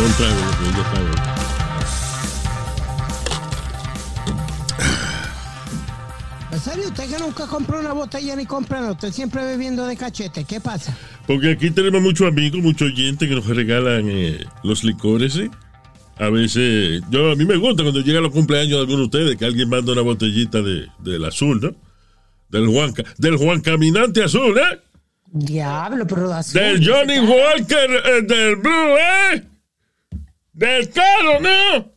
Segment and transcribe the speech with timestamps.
[0.00, 0.40] Pero un trago,
[0.78, 0.98] lo que.
[6.54, 6.84] ¿En serio?
[6.88, 8.92] ¿Usted que nunca compró una botella ni compra nada?
[8.92, 10.44] ¿Usted siempre bebiendo de cachete?
[10.44, 10.96] ¿Qué pasa?
[11.26, 15.50] Porque aquí tenemos muchos amigos, muchos oyentes que nos regalan eh, los licores, ¿sí?
[16.18, 19.36] A veces, yo a mí me gusta cuando llegan los cumpleaños de algunos de ustedes
[19.36, 21.74] que alguien manda una botellita de, del azul, ¿no?
[22.48, 24.80] Del Juan, del Juan Caminante Azul, ¿eh?
[25.26, 26.58] Diablo, pero así.
[26.58, 28.96] Del Johnny Walker, eh, del Blue,
[29.32, 29.49] ¿eh?
[30.60, 31.90] Del caro, ¿no?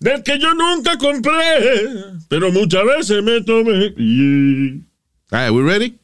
[0.00, 1.32] Del que yo nunca compré,
[2.28, 3.92] pero muchas veces me tomé.
[3.98, 4.82] Y-
[5.30, 5.98] All right, we ready?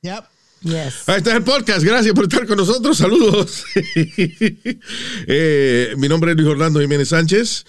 [0.00, 0.24] Yep.
[0.62, 1.04] Yes.
[1.06, 1.82] Ah, Este es el podcast.
[1.84, 2.96] Gracias por estar con nosotros.
[2.96, 3.64] Saludos.
[5.26, 7.66] Eh, mi nombre es Luis Orlando Jiménez Sánchez.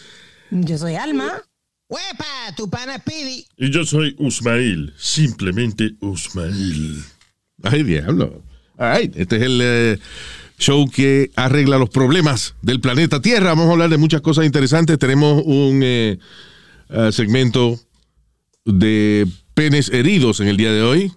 [0.51, 1.43] Yo soy Alma.
[1.89, 2.55] ¡Huepa!
[2.55, 3.45] Tu pana Speedy.
[3.57, 7.03] Y yo soy Usmail, simplemente Usmail.
[7.63, 8.41] Ay, diablo.
[8.77, 9.99] All right, Este es el eh,
[10.57, 13.49] show que arregla los problemas del planeta Tierra.
[13.49, 14.97] Vamos a hablar de muchas cosas interesantes.
[14.97, 16.19] Tenemos un eh,
[16.89, 17.79] eh, segmento
[18.65, 21.11] de penes heridos en el día de hoy.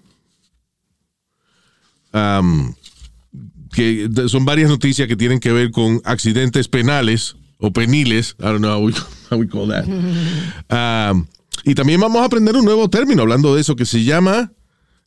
[3.72, 8.34] Que son varias noticias que tienen que ver con accidentes penales o peniles.
[8.40, 8.92] I don't know how we,
[9.30, 9.84] how we call that.
[11.64, 14.52] Y también vamos a aprender un nuevo término hablando de eso que se llama.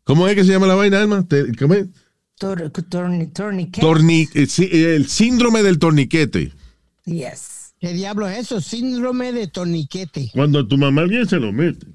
[0.04, 1.26] ¿Cómo es que se llama la vaina, Alma?
[1.58, 1.88] ¿Cómo es?
[2.42, 2.72] Tor,
[3.80, 6.52] torni, eh, sí, el síndrome del torniquete.
[7.06, 7.74] yes.
[7.80, 8.60] ¿Qué diablo es eso?
[8.62, 10.32] Síndrome de torniquete.
[10.34, 11.86] Cuando a tu mamá alguien se lo mete.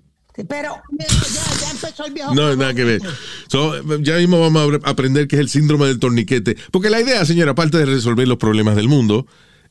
[0.49, 1.07] Pero ya,
[1.61, 2.35] ya empezó el viejo.
[2.35, 3.01] No, nada que ver.
[3.49, 6.57] So, ya mismo vamos a apre- aprender qué es el síndrome del torniquete.
[6.71, 9.27] Porque la idea, señora, aparte de resolver los problemas del mundo,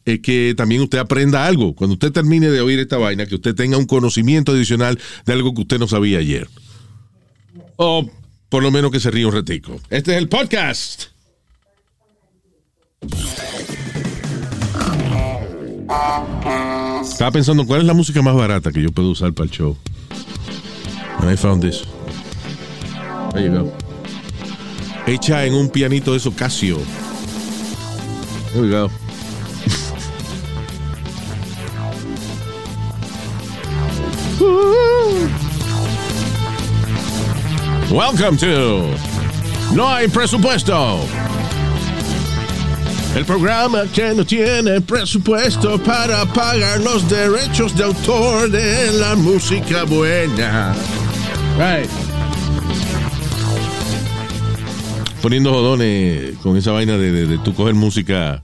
[0.06, 1.74] es que también usted aprenda algo.
[1.76, 5.54] Cuando usted termine de oír esta vaina, que usted tenga un conocimiento adicional de algo
[5.54, 6.48] que usted no sabía ayer.
[7.78, 8.10] O
[8.50, 9.80] por lo menos que se ríe un ratico.
[9.90, 11.06] Este es el podcast.
[17.04, 19.78] Estaba pensando cuál es la música más barata que yo puedo usar para el show.
[21.20, 21.84] And I found this.
[23.34, 23.72] There you go.
[25.08, 26.78] Hecha en un pianito de esos Casio.
[28.54, 28.90] There we go.
[37.96, 38.94] Welcome to
[39.74, 41.00] No hay presupuesto.
[43.16, 49.84] El programa que no tiene presupuesto para pagar los derechos de autor de la música
[49.86, 50.76] buena.
[51.58, 51.90] Right.
[55.22, 58.44] Poniendo jodones con esa vaina de, de, de tú coger música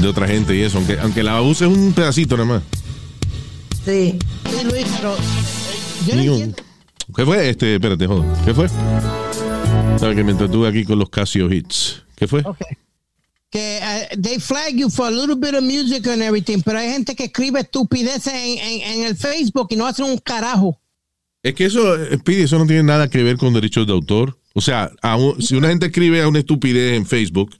[0.00, 2.62] de otra gente y eso, aunque, aunque la uses un pedacito nada más.
[3.84, 4.18] Sí.
[4.50, 5.14] Sí, Luis, pero.
[5.14, 5.18] eh,
[6.08, 6.56] Yo no entiendo.
[7.14, 7.48] ¿Qué fue?
[7.50, 8.24] Este, espérate, joder.
[8.44, 8.68] ¿Qué fue?
[9.98, 12.02] Sabes que me entretuve aquí con los Casio Hits.
[12.16, 12.40] ¿Qué fue?
[12.44, 12.58] Ok.
[13.50, 16.90] Que uh, they flag you for a little bit of music and everything, pero hay
[16.90, 20.78] gente que escribe estupideces en, en, en el Facebook y no hacen un carajo.
[21.42, 24.38] Es que eso, eh, Speedy, eso no tiene nada que ver con derechos de autor.
[24.54, 27.54] O sea, a un- si una gente escribe a una estupidez en Facebook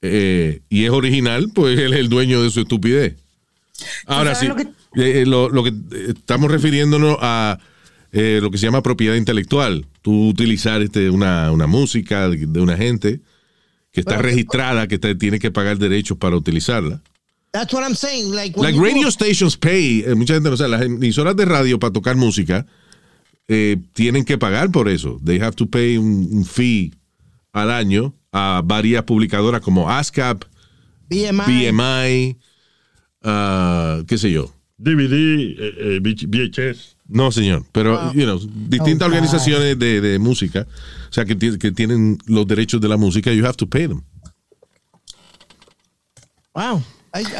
[0.00, 3.16] eh, y es original, pues él es el dueño de su estupidez.
[4.06, 7.58] Ahora sí, eh, eh, lo, lo que eh, estamos refiriéndonos a
[8.12, 9.86] eh, lo que se llama propiedad intelectual.
[10.02, 13.20] Tú utilizar este, una, una música de, de una gente
[13.92, 17.02] que está registrada, que te- tiene que pagar derechos para utilizarla.
[17.52, 18.32] That's what I'm saying.
[18.34, 21.92] Like, do radio stations pay, eh, mucha gente no sabe, las emisoras de radio para
[21.92, 22.64] tocar música
[23.48, 25.20] eh, tienen que pagar por eso.
[25.24, 26.92] They have to pay un, un fee
[27.52, 30.44] al año a varias publicadoras como ASCAP,
[31.08, 31.70] BMI.
[31.70, 32.36] BMI,
[33.22, 34.54] ah, qué sé yo.
[34.78, 35.12] DVD,
[35.58, 36.96] eh, eh, VHS.
[37.10, 40.66] No, señor, pero you know, distintas Oh, organizaciones de, de música,
[41.08, 44.02] o sea, que, que tienen los derechos de la música, you have to pay them.
[46.54, 46.82] Wow.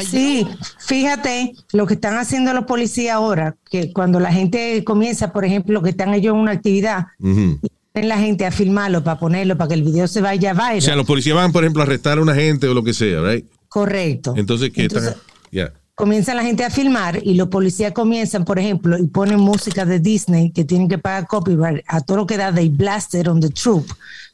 [0.05, 0.44] Sí,
[0.81, 5.81] fíjate lo que están haciendo los policías ahora, que cuando la gente comienza, por ejemplo,
[5.82, 7.61] que están ellos en una actividad, Ujú.
[7.94, 10.78] ven la gente a filmarlo para ponerlo, para que el video se vaya viral.
[10.78, 12.93] O sea, los policías van, por ejemplo, a arrestar a una gente o lo que
[12.93, 13.46] sea, right?
[13.69, 14.34] Correcto.
[14.37, 15.23] Entonces, ¿qué Entonces, están?
[15.52, 15.73] Ya.
[15.94, 20.00] Comienza la gente a filmar y los policías comienzan, por ejemplo, y ponen música de
[20.00, 23.40] Disney que tienen que pagar copyright a todo lo que da, they blast it on
[23.40, 23.87] the troop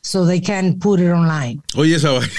[0.03, 1.61] so they can put it online.
[1.75, 2.33] Oye, esa vaina.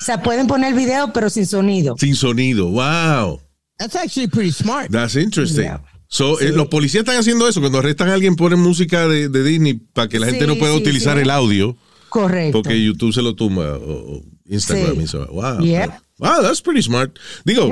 [0.00, 1.94] O sea, pueden poner video, pero sin sonido.
[1.98, 2.68] Sin sonido.
[2.68, 3.40] Wow.
[3.78, 4.90] That's actually pretty smart.
[4.90, 5.64] That's interesting.
[5.64, 5.80] Yeah.
[6.08, 7.60] So, eh, los policías están haciendo eso.
[7.60, 10.56] Cuando arrestan a alguien, ponen música de, de Disney para que la gente Sí, no
[10.56, 11.22] pueda sí, utilizar sí.
[11.22, 11.76] el audio
[12.08, 12.60] Correcto.
[12.62, 14.94] porque YouTube se lo tumba o, Instagram.
[14.94, 15.00] Sí.
[15.00, 15.26] y eso.
[15.26, 15.60] Wow.
[15.60, 15.90] Yep.
[16.18, 17.18] Wow, that's pretty smart.
[17.44, 17.70] Digo,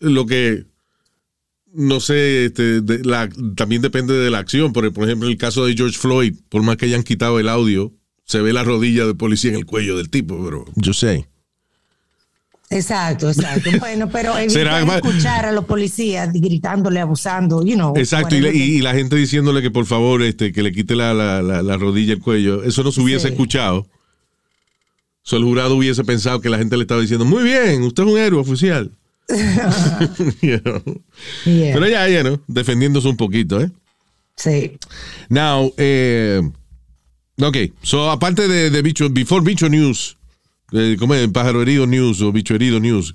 [0.00, 0.64] lo que
[1.74, 4.72] no sé, este, de la- también depende de la acción.
[4.72, 7.92] Por, por ejemplo, el caso de George Floyd, por más que hayan quitado el audio,
[8.24, 11.26] se ve la rodilla de policía en el cuello del tipo, pero yo sé.
[12.70, 13.70] Exacto, exacto.
[13.80, 17.94] Bueno, pero evitar escuchar a los policías gritándole, abusando, you know.
[17.96, 18.68] Exacto, y, la- whatever.
[18.68, 21.76] y- la gente diciéndole que por favor este, que le quite la, la, la, la
[21.76, 23.32] rodilla el cuello, eso no se hubiese Sí.
[23.34, 23.86] escuchado.
[25.22, 28.08] So, el jurado hubiese pensado que la gente le estaba diciendo, muy bien, usted es
[28.08, 28.90] un héroe oficial.
[30.42, 30.82] You know.
[31.44, 32.40] Yeah, Pero ya, ya, ¿no?
[32.48, 33.70] Defendiéndose un poquito, ¿eh?
[34.36, 34.78] sí.
[35.28, 36.42] Now, eh,
[37.40, 40.16] ok, so aparte de, de bicho, before bicho news,
[40.72, 41.28] eh, ¿cómo es?
[41.28, 43.14] Pájaro herido news o bicho herido news.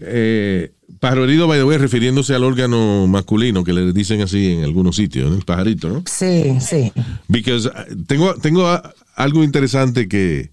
[0.00, 4.64] Eh, pájaro herido, by the way, refiriéndose al órgano masculino, que le dicen así en
[4.64, 5.36] algunos sitios, ¿no?
[5.36, 6.02] el pajarito, ¿no?
[6.06, 6.92] Sí, sí.
[7.28, 8.80] Because uh, tengo, tengo
[9.14, 10.50] algo interesante que,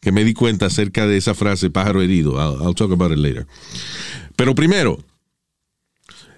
[0.00, 2.34] que me di cuenta acerca de esa frase, pájaro herido.
[2.34, 3.46] I'll, talk about it later.
[4.36, 5.02] Pero primero,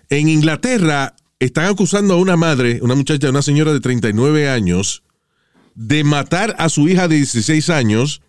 [0.08, 5.02] en Inglaterra están acusando a una madre, una muchacha, una señora de 39 años,
[5.74, 8.22] de matar a su hija de 16 años,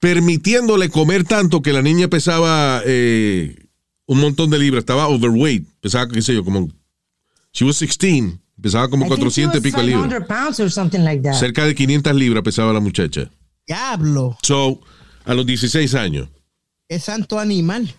[0.00, 3.68] permitiéndole comer tanto que la niña pesaba eh,
[4.06, 6.68] un montón de libras, estaba overweight, pesaba, qué sé yo, como,
[7.52, 10.04] she was 16, pesaba como I think 400 y pico libras.
[10.04, 11.32] 500 pounds or something like.
[11.34, 13.30] Cerca de 500 libras pesaba la muchacha.
[13.66, 14.38] Diablo.
[14.42, 14.80] So,
[15.24, 16.28] a los 16 años.
[16.88, 17.92] Es santo animal.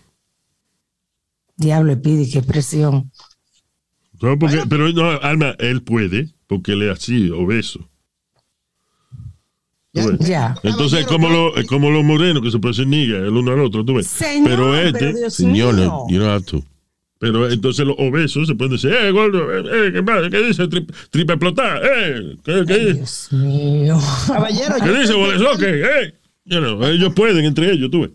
[1.56, 3.10] Diablo, pide, qué presión.
[4.20, 7.88] No, porque, pero no, Alma, él puede, porque él es así, obeso.
[10.20, 10.54] Ya.
[10.62, 13.60] Entonces, es como, lo, es como los morenos que se parecen niga el uno al
[13.60, 14.06] otro, tú ves.
[14.06, 15.84] Señor, pero este, pero Dios Señor, mío.
[15.86, 16.62] no, you don't have to.
[17.18, 20.30] Pero entonces los obesos se pueden decir, eh, gordo, eh, eh, ¿qué, pasa?
[20.30, 20.64] ¿Qué dice?
[20.68, 22.94] Tri- tripa explotada, eh, ¿qué, qué dice?
[22.94, 24.00] Dios mío.
[24.26, 25.66] Caballero, ¿Qué dice, bolezoque?
[25.82, 28.10] Eh, you know, ellos pueden entre ellos, tú ves.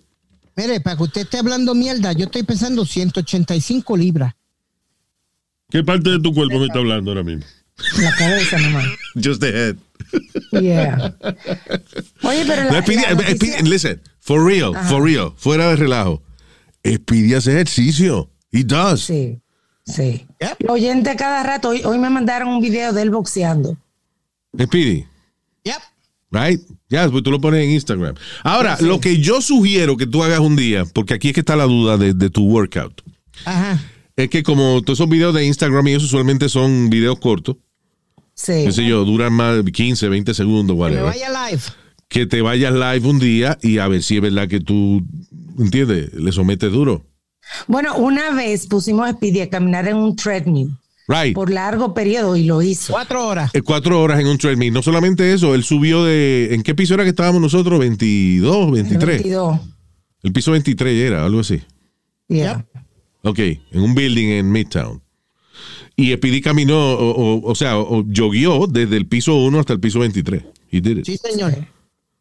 [0.55, 4.33] mire, para que usted esté hablando mierda, yo estoy pensando 185 libras.
[5.69, 7.43] ¿Qué parte de tu cuerpo me está hablando ahora mismo?
[7.99, 8.85] La cabeza nomás.
[9.15, 9.75] Just the head.
[10.61, 11.15] Yeah.
[12.23, 16.21] Oye, pero la, la noticia- listen, for real, for real, fuera de relajo.
[16.85, 18.29] Speedy hace ejercicio.
[18.53, 19.01] He does.
[19.01, 19.39] Sí,
[19.85, 20.25] sí.
[20.39, 20.69] Yep.
[20.69, 21.69] Oyente cada rato.
[21.69, 23.75] Hoy, hoy me mandaron un video de él boxeando.
[24.61, 25.05] Speedy,
[25.63, 25.75] Yep.
[26.31, 26.61] right?
[26.89, 28.13] Ya, pues tú lo pones en Instagram.
[28.43, 31.55] Ahora, lo que yo sugiero que tú hagas un día, porque aquí es que está
[31.55, 33.01] la duda de, de tu workout,
[33.45, 33.81] Ajá.
[34.15, 37.57] es que como todos esos videos de Instagram y eso usualmente son videos cortos,
[38.35, 38.51] Sí.
[38.65, 41.03] qué sé yo, duran más de 15, 20 segundos, Que me whatever.
[41.05, 41.61] vaya live.
[42.07, 45.03] que te vayas live un día y a ver si es verdad que tú,
[45.57, 46.13] ¿entiendes?
[46.13, 47.03] Le sometes duro.
[47.67, 51.35] Bueno, una vez pusimos a Speedy a caminar en un treadmill Right.
[51.35, 52.93] por largo periodo y lo hizo.
[52.93, 53.51] Cuatro horas.
[53.53, 54.71] Eh, Cuatro horas en un treadmill.
[54.73, 56.53] No solamente eso, él subió de.
[56.53, 57.79] ¿En qué piso era que estábamos nosotros?
[57.79, 59.07] ¿22, 23?
[59.23, 59.59] 22.
[60.23, 61.61] El piso 23 era, algo así.
[62.29, 62.65] Yeah.
[63.23, 65.01] Ok, en un building en Midtown.
[65.95, 68.03] Y Speedy caminó, o, o- o sea, o,
[68.67, 70.41] desde el piso 1 hasta el piso 23.
[70.71, 71.05] He did it.
[71.05, 71.53] Sí, señor.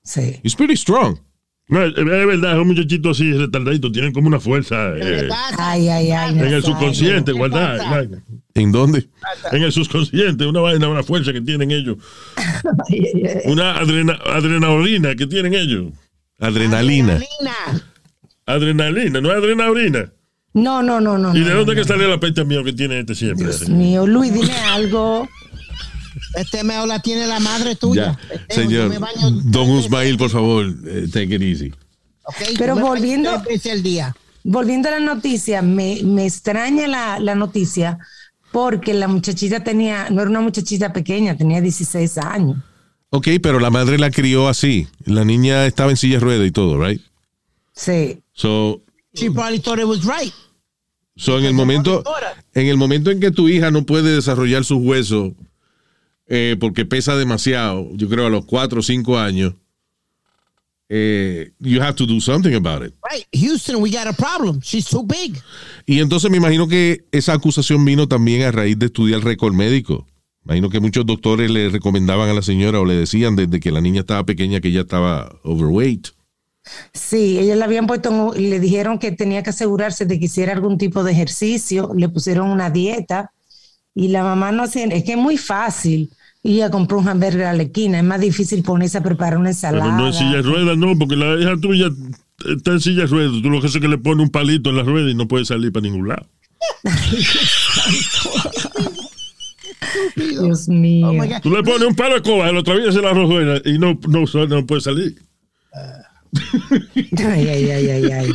[0.03, 0.41] Sí.
[0.43, 1.19] He's pretty strong.
[1.69, 5.28] No, es es verdad, un muchachito así retardadito, tienen como una fuerza ¿Qué eh?
[5.59, 6.38] Ay, ay, ay.
[6.38, 7.78] en el subconsciente, vaina.
[8.54, 9.09] ¿En dónde?
[9.52, 11.97] En el subconsciente, una vaina, una fuerza que tienen ellos.
[13.45, 15.92] Una adrena, adrenalina que tienen ellos.
[16.38, 17.14] Adrenalina.
[17.14, 17.92] Adrenalina.
[18.45, 20.12] Adrenalina, no es adrenalina.
[20.54, 21.35] No, no, no, no.
[21.35, 21.81] ¿Y no, de dónde no.
[21.81, 23.47] que sale la peste mío que tiene este siempre?
[23.47, 25.28] Dios mío, Luis, dime algo.
[26.35, 28.19] Este meo la tiene la madre tuya.
[28.29, 28.89] Ya, Este, señor.
[28.89, 31.69] me baño Don Usmail, por favor, eh, take it easy.
[31.71, 31.75] veces,
[32.25, 32.37] ¿ok?
[32.59, 33.43] Pero volviendo-
[33.83, 34.15] día.
[34.45, 37.99] Volviendo a la noticia, me, me extraña la, la noticia
[38.51, 42.57] porque la muchachita tenía, no era una muchachita pequeña, tenía 16 años.
[43.11, 44.89] Ok, pero la madre la crió así.
[45.05, 47.01] La niña estaba en silla de rueda y todo, right?
[47.75, 48.21] Sí.
[48.33, 48.81] So,
[49.15, 50.33] She probably thought it was right.
[51.17, 52.03] so en el momento,
[52.55, 55.33] en el momento en que tu hija no puede desarrollar sus huesos
[56.35, 59.53] eh, porque pesa demasiado, yo creo a los cuatro o cinco años,
[60.89, 62.95] eh, you have to do something about it.
[63.05, 63.27] Right.
[63.35, 64.61] Houston, we got a problem.
[64.62, 65.39] She's too big.
[65.85, 70.07] Y entonces me imagino que esa acusación vino también a raíz de estudiar récord médico.
[70.47, 73.83] Imagino que muchos doctores le recomendaban a la señora o le decían desde que la
[73.83, 76.09] niña estaba pequeña que ella estaba overweight.
[76.95, 80.79] Sí, ellos le habían puesto, le dijeron que tenía que asegurarse de que hiciera algún
[80.79, 83.33] tipo de ejercicio, le pusieron una dieta
[83.95, 86.11] y la mamá no hacía, es que es muy fácil
[86.44, 87.99] Y ella compró un hamburger a la esquina.
[87.99, 89.84] Es más difícil ponerse a preparar una ensalada.
[89.84, 91.88] Pero no es silla de ruedas, no, porque la hija tuya
[92.56, 93.32] está en silla de ruedas.
[93.42, 95.28] Tú lo que haces es que le pones un palito en la rueda y no
[95.28, 96.26] puede salir para ningún lado.
[100.16, 101.11] Dios mío.
[101.11, 101.40] Oh.
[101.42, 103.99] Tú le pones un palo de coba, el otro día se la rueda y no,
[104.08, 105.22] no, no puede salir.
[107.18, 108.32] Ay, ay, ay, ay, ay.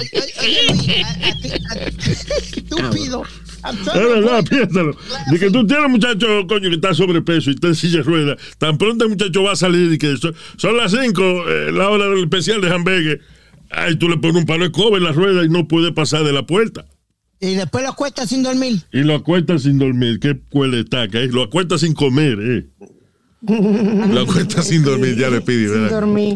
[1.03, 3.23] A- a a Estúpido.
[3.63, 4.95] Es verdad, piénsalo.
[5.31, 8.03] De que tú tienes un muchacho, coño, que está sobrepeso y está en silla de
[8.03, 8.37] ruedas.
[8.57, 12.07] Tan pronto el muchacho va a salir y que son, son las 5, la hora
[12.07, 13.19] del especial de hamburgues.
[13.69, 16.23] Ay, tú le pones un palo de coba en la rueda y no puede pasar
[16.23, 16.85] de la puerta.
[17.39, 18.81] Y después lo acuesta sin dormir.
[18.91, 20.19] Y lo acuestas sin dormir.
[20.19, 21.27] Qué cueletaca, ¿eh?
[21.27, 22.65] Lo acuestas sin comer, ¿eh?
[23.47, 25.91] La cuenta sin dormir, ya le pide, Sin ¿verdad?
[25.91, 26.35] dormir.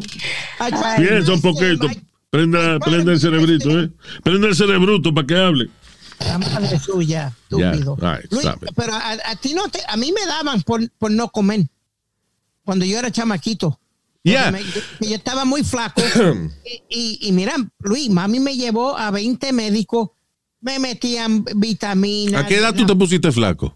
[0.60, 1.88] Ay, Piensa un poquito.
[2.30, 3.90] Prenda, prenda el cerebrito, ¿eh?
[4.24, 5.70] Prenda el cerebruto para que hable.
[6.26, 7.98] La madre suya, Ya, estúpido.
[8.02, 11.12] all right, Luis, pero a, a ti no te, a mí me daban por, por
[11.12, 11.66] no comer
[12.64, 13.78] cuando yo era chamaquito.
[14.24, 14.52] Yeah.
[14.52, 16.02] Me- yo estaba muy flaco.
[16.66, 20.10] y, y, y mira, Luis, mami me llevó a 20 médicos,
[20.62, 22.44] me metían vitaminas.
[22.44, 23.76] ¿A qué edad tú te pusiste flaco?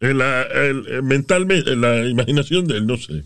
[0.00, 3.24] En la, el- el- mentalmente, en la imaginación de él, no sé.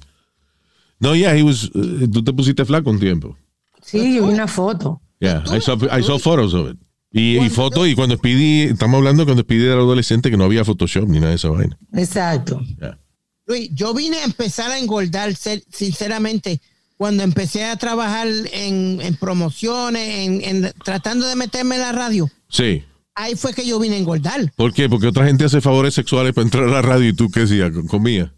[1.00, 3.36] No, yeah, he was, uh, tú te pusiste flaco un tiempo.
[3.82, 5.00] Sí, yo vi una foto.
[5.18, 6.76] Yeah, I saw, I saw photos of it.
[7.12, 10.64] Y, y fotos, y cuando Speedy, estamos hablando cuando Speedy era adolescente que no había
[10.64, 11.76] Photoshop ni nada de esa vaina.
[11.94, 12.60] Exacto.
[12.78, 12.98] Yeah.
[13.46, 15.34] Luis, yo vine a empezar a engordar,
[15.72, 16.60] sinceramente,
[16.96, 22.30] cuando empecé a trabajar en, en promociones, en, en- tratando de meterme en la radio.
[22.48, 22.84] Sí.
[23.16, 24.52] Ahí fue que yo vine a engordar.
[24.54, 24.88] ¿Por qué?
[24.88, 27.72] Porque otra gente hace favores sexuales para entrar a la radio y tú qué hacías,
[27.88, 28.32] comía.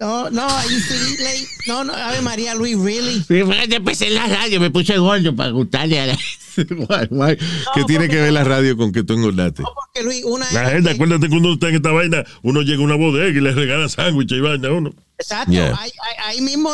[0.00, 0.46] No, no,
[1.66, 3.22] no, no, Ave María Luis, really.
[3.24, 6.18] Sí, fue que empecé en la radio, me puse gordo para gustarle a la...
[6.88, 7.36] Why, why?
[7.74, 9.62] ¿Qué tiene que ver la radio con que tú engordaste?
[9.62, 12.80] No, porque Luis, una La gente, acuérdate que cuando está en esta vaina, uno llega
[12.80, 14.92] a una bodega y le regala sándwiches y vaina a uno.
[15.18, 15.76] Exacto, Yeah.
[16.26, 16.70] ahí, mismo,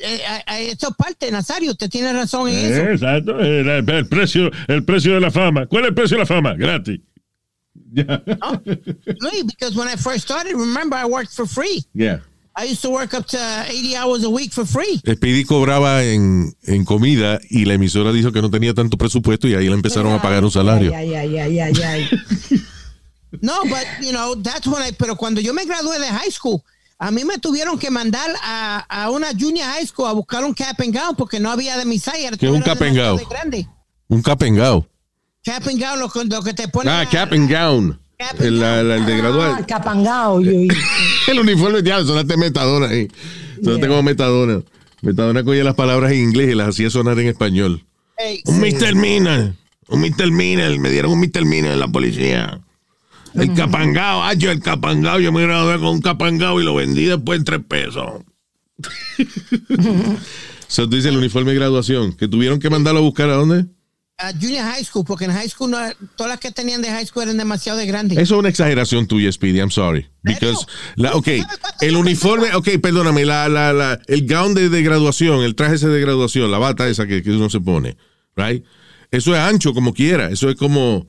[0.00, 2.82] eh, ahí- eso es parte, Nazario, usted tiene razón en eso.
[2.82, 5.66] Eh, Exacto, el, el precio, el precio de la fama.
[5.66, 6.54] ¿Cuál es el precio de la fama?
[6.54, 7.00] Gratis.
[7.92, 8.22] Ya.
[9.20, 11.84] Luis, because when I first started, remember, I worked for free.
[11.94, 12.20] Yeah.
[12.58, 14.98] I used to work up to 80 hours a week for free.
[15.04, 19.54] Speedy cobraba en, en comida y la emisora dijo que no tenía tanto presupuesto y
[19.54, 20.90] ahí le empezaron a pagar un salario.
[20.96, 22.08] Ay, ay, ay.
[23.42, 26.62] No, but, you know, that's when I, pero cuando yo me gradué de high school,
[26.98, 30.54] a mí me tuvieron que mandar a, a una junior high school a buscar un
[30.54, 32.30] cap and gown porque no había de mi size.
[32.38, 33.18] ¿Qué es un cap and gown?
[33.18, 33.68] de grande.
[34.08, 34.86] Un capengao.
[35.44, 36.88] Cap and gown, lo, que- lo que te ponen.
[36.92, 37.98] Ah, a- cap and gown.
[38.38, 39.66] El, la- el de Ah, graduar.
[39.66, 40.40] capangao.
[40.40, 40.50] Yo,
[41.28, 43.08] El uniforme, ya, sonaste metadona ahí.
[43.62, 44.62] Sonaste como metadona.
[45.02, 47.84] Metadona cogía las palabras en inglés y las hacía sonar en español.
[48.16, 48.94] Hey, Un Mr.
[48.94, 49.52] Miner.
[49.88, 50.30] Un Mr.
[50.30, 50.78] Miner.
[50.80, 51.44] Me dieron un Mr.
[51.44, 52.60] Miner en la policía.
[53.34, 54.22] El capangao.
[54.22, 55.20] Ah, yo el capangao.
[55.20, 58.22] Yo me gradué con un capangao y lo vendí después en tres pesos.
[60.68, 62.12] Eso dice el uniforme de graduación.
[62.14, 63.66] Que tuvieron que mandarlo a buscar a dónde.
[64.18, 65.78] A junior high school, porque en high school no,
[66.16, 68.16] todas las que tenían de high school eran demasiado de grandes.
[68.18, 69.58] Eso es una exageración tuya, Speedy.
[69.58, 70.06] I'm sorry.
[70.22, 74.70] Because, la, ok, ¿Sabe cuánto el uniforme, ok, perdóname, la, la, la, el gown de,
[74.70, 77.96] de graduación, el traje ese de graduación, la bata esa que, que uno se pone,
[78.36, 78.64] right?
[79.10, 80.30] Eso es ancho como quiera.
[80.30, 81.06] Eso es como,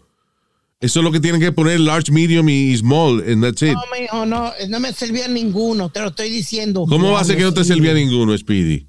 [0.81, 3.73] eso es lo que tienen que poner large, medium y small, and that's it.
[3.73, 6.85] No, mijo, no, no me servía ninguno, te lo estoy diciendo.
[6.87, 8.86] ¿Cómo va a ser que no te servía ninguno, Speedy?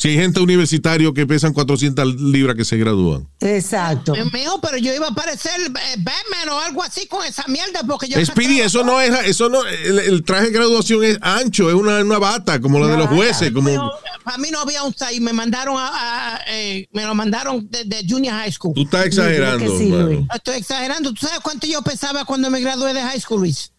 [0.00, 3.28] Si hay gente universitario que pesan 400 libras que se gradúan.
[3.38, 4.14] Exacto.
[4.32, 8.08] Mijo, pero yo iba a parecer eh, Batman o algo así con esa mierda porque
[8.08, 11.74] yo Speedy, eso no es, eso no, el, el traje de graduación es ancho, es
[11.74, 13.92] una, una bata, como la de los jueces, como...
[14.24, 17.84] para mí no había un size, me mandaron a, a- eh, me lo mandaron de,
[17.84, 18.72] de junior high school.
[18.74, 20.26] Tú estás exagerando, sí, mano.
[20.34, 21.12] Estoy exagerando.
[21.12, 23.70] ¿Tú sabes cuánto yo pesaba cuando me gradué de high school, Luis?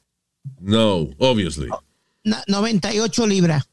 [0.59, 1.67] No, obviously.
[2.23, 3.63] Na- 98 libras.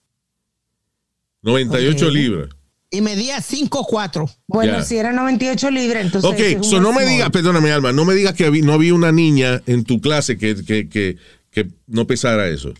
[1.42, 2.12] 98 Ok.
[2.12, 2.48] libras.
[2.90, 4.30] Y medía 5'4".
[4.46, 4.82] Bueno, Ya.
[4.82, 6.30] si era 98 libras, entonces.
[6.58, 9.62] Ok, so no me digas, perdóname, Alma, no me digas que no había una niña
[9.66, 11.16] en tu clase que, que, que,
[11.50, 12.72] que no pesara eso.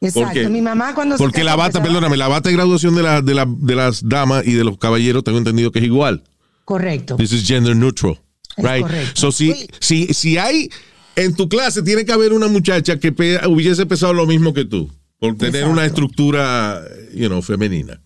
[0.00, 0.28] Exacto.
[0.34, 3.02] porque- Mi mamá cuando se Porque la bata, pesaba- perdóname, la bata de graduación de,
[3.02, 6.22] la, de, la, de las damas y de los caballeros tengo entendido que es igual.
[6.64, 7.16] Correcto.
[7.16, 8.20] This is gender neutral.
[8.56, 8.82] Es Right?
[8.82, 9.12] correcto.
[9.20, 10.70] So, si, si, si hay
[11.16, 14.64] en tu clase, tiene que haber una muchacha que pe- hubiese pesado lo mismo que
[14.64, 15.72] tú, por tener Exacto.
[15.72, 16.82] una estructura,
[17.14, 18.00] you know, femenina.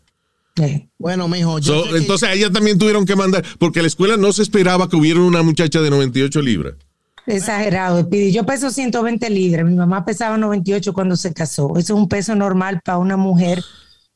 [0.57, 0.89] Sí.
[0.99, 3.87] Bueno, mijo, yo So, sé que- entonces a ella también tuvieron que mandar, porque la
[3.89, 6.75] escuela no se esperaba que hubiera una muchacha de 98 libras.
[7.27, 8.33] Exagerado, Speedy.
[8.33, 9.65] Yo peso 120 libras.
[9.65, 11.71] Mi mamá pesaba 98 cuando se casó.
[11.77, 13.63] Eso es un peso normal para una mujer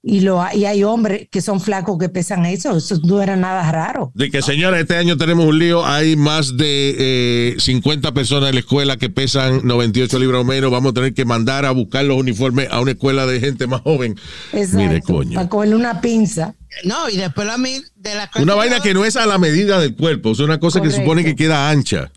[0.06, 2.76] Y, lo, y hay hombres que son flacos que pesan eso.
[2.76, 4.12] Eso no era nada raro.
[4.14, 5.87] De que, señora, este año tenemos un lío.
[5.87, 10.70] Hay más de eh, 50 personas en la escuela que pesan 98 libras o menos.
[10.70, 13.80] Vamos a tener que mandar a buscar los uniformes a una escuela de gente más
[13.80, 14.14] joven.
[14.52, 14.76] Exacto.
[14.76, 15.34] Mire, coño.
[15.37, 16.54] Para cogerle una pinza.
[16.84, 19.96] No, y después la de la Una vaina que no es a la medida del
[19.96, 20.32] cuerpo.
[20.32, 21.12] Es una cosa que se Correcto.
[21.12, 22.12] supone que queda ancha.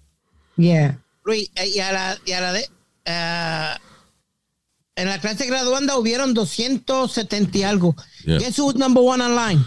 [0.57, 0.99] Yeah.
[1.23, 2.65] Luis, eh, y a la, y a la de.
[3.05, 3.77] ah,
[4.97, 7.95] en la clase graduanda hubieron 270 y algo.
[8.25, 8.39] Yeah.
[8.39, 9.63] Guess who's number one online?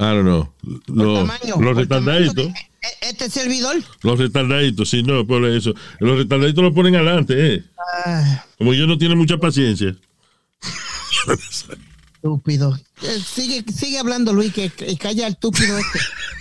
[0.00, 0.52] I don't know.
[0.86, 1.56] Lo- Tamaño.
[1.56, 2.34] los tamaño retardaditos.
[2.36, 3.76] de- e- Este servidor.
[4.02, 5.74] Los retardaditos, sí, no, por eso.
[5.98, 7.64] Los retardaditos los ponen adelante, ¿eh?
[8.04, 9.96] ah, Como yo no tiene mucha paciencia.
[12.22, 12.78] estúpido.
[13.02, 15.98] Eh, Sigue, sigue hablando, Luis, que, que calla al estúpido este.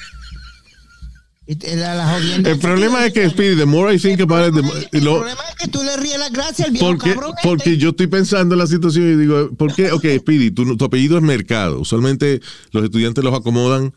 [1.48, 5.16] La- la el problema es que, Speedy, the more I think about it, El lo-
[5.20, 7.30] problema es que tú le ríes las gracias al viejo porque, cabrón.
[7.38, 7.48] este.
[7.48, 9.94] porque yo estoy pensando en la situación y digo, ¿por qué?
[9.94, 11.80] Ok, Speedy, tu, tu apellido es Mercado.
[11.80, 13.94] Usualmente los estudiantes los acomodan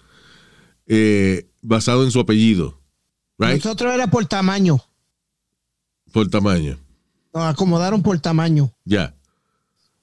[0.87, 2.81] eh, basado en su apellido,
[3.39, 3.57] right?
[3.65, 4.81] Nosotros era por tamaño.
[6.13, 6.79] Por tamaño.
[7.35, 8.73] Nos acomodaron por tamaño.
[8.85, 9.15] Ya.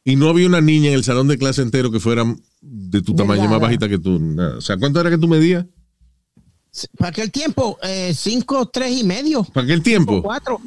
[0.04, 2.24] Y no había una niña en el salón de clase entero que fuera
[2.62, 3.60] de tu tamaño, Delgada.
[3.60, 4.20] más bajita que tú.
[4.20, 4.58] nada.
[4.58, 5.66] O sea, ¿cuánto era que tú medías?
[6.98, 9.44] Para aquel tiempo, eh, cinco, tres y medio.
[9.44, 10.22] ¿Para aquel tiempo?
[10.22, 10.62] Cuatro.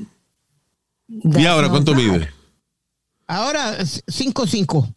[1.08, 2.30] ¿Y ahora cuánto mide?
[3.26, 4.88] Ahora, eh, cinco, cinco.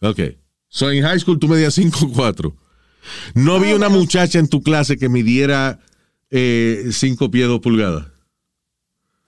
[0.00, 0.20] Ok.
[0.68, 2.54] So, en high school tú medías 5'4".
[3.34, 5.80] No había una muchacha en tu clase que midiera
[6.30, 8.06] 5 pies 2 pulgadas.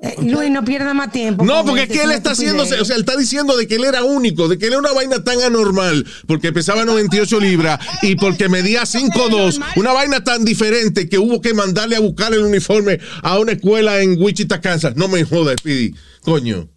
[0.00, 1.45] Eh, Luis, no pierda más tiempo.
[1.45, 3.85] No, porque es que él está haciéndose, o sea, él está diciendo de que él
[3.85, 8.14] era único, de que él era una vaina tan anormal, porque pesaba 98 libras y
[8.14, 13.00] porque medía 5'2", una vaina tan diferente que hubo que mandarle a buscar el uniforme
[13.23, 14.95] a una escuela en Wichita, Kansas.
[14.95, 16.69] No me jodas, Speedy, coño.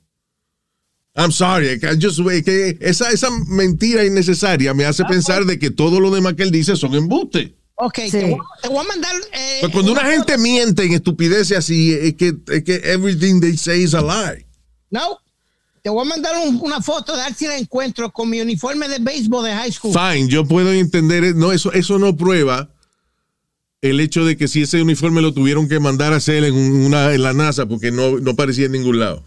[1.14, 6.00] I'm sorry, I just, que esa, esa mentira innecesaria me hace pensar de que todo
[6.00, 7.52] lo demás que él dice son embustes.
[7.84, 8.12] Ok, Sí.
[8.12, 9.16] te, voy, te voy a mandar.
[9.34, 13.58] eh, Pues cuando una gente miente en estupideces así, es que, es que everything they
[13.58, 14.46] say is a lie.
[14.92, 15.18] No,
[15.82, 18.88] te voy a mandar un- una foto de ver si la encuentro con mi uniforme
[18.88, 19.94] de béisbol de high school.
[19.94, 22.70] Fine, yo puedo entender, no, eso, eso no prueba
[23.82, 26.86] el hecho de que si ese uniforme lo tuvieron que mandar a hacer en, un-
[26.86, 29.24] una, en la NASA porque no, no parecía en ningún lado.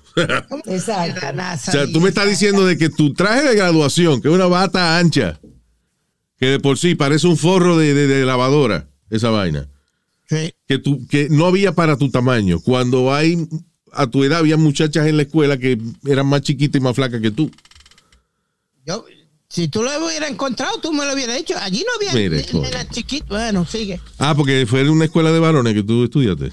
[0.48, 1.20] o Exacto.
[1.22, 4.34] La NASA sea, tú me estás diciendo de que tu traje de graduación, que es
[4.34, 5.40] una bata ancha,
[6.44, 9.66] que de por sí parece un forro de, de- de lavadora, esa vaina,
[10.28, 10.52] Sí.
[10.68, 13.48] que, tú, que no había para tu tamaño, cuando hay,
[13.92, 17.22] a tu edad había muchachas en la escuela que eran más chiquitas y más flacas
[17.22, 17.50] que tú.
[18.86, 19.06] Yo,
[19.48, 21.54] si tú lo hubieras encontrado, tú me lo hubieras dicho.
[21.58, 22.64] Allí no había Mire, ne- coño.
[22.64, 23.26] nena chiquita.
[23.28, 23.98] Bueno, sigue.
[24.18, 26.52] Ah, porque fue en una escuela de varones que tú estudiaste.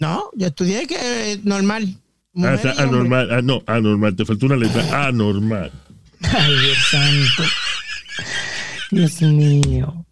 [0.00, 0.96] No, yo estudié que
[1.32, 1.96] eh, normal.
[2.36, 3.28] Ah, anormal.
[3.32, 4.14] Ah, no, anormal.
[4.16, 5.06] Te faltó una letra.
[5.06, 5.72] Anormal.
[6.22, 7.42] Ay, Dios santo.
[8.90, 10.04] Dios mío.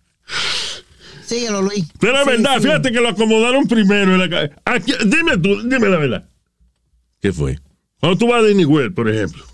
[1.25, 1.85] Síguelo, Luis.
[2.01, 4.51] Pero la verdad, fíjate que lo acomodaron primero en la calle.
[4.65, 6.29] Aquí- Dime tú, dime la verdad.
[7.21, 7.59] ¿Qué fue?
[8.01, 9.45] Cuando tú vas a Disney World, por ejemplo.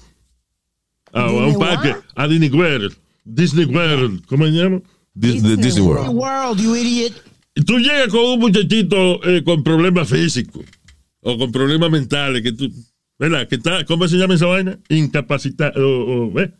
[1.13, 1.89] A, a un Disney parque.
[1.91, 1.99] what?
[2.17, 2.97] A Disney World.
[3.25, 4.25] Disney World.
[4.27, 4.83] ¿Cómo se llama?
[5.15, 6.09] Disney Disney World.
[6.15, 6.59] World.
[6.59, 7.13] World, you idiot.
[7.57, 10.65] Y tú llegas con un muchachito eh, con problemas físicos
[11.21, 12.71] o con problemas mentales, que tú,
[13.19, 13.49] ¿verdad?
[13.49, 14.79] Que está, ¿Cómo se llama esa vaina?
[14.89, 16.53] Incapacitado, o, o, ¿eh?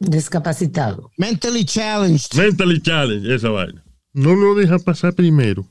[0.00, 1.10] Discapacitado.
[1.18, 2.34] Mentally challenged.
[2.36, 3.82] mentally challenge, esa vaina.
[4.14, 5.64] No lo deja pasar primero.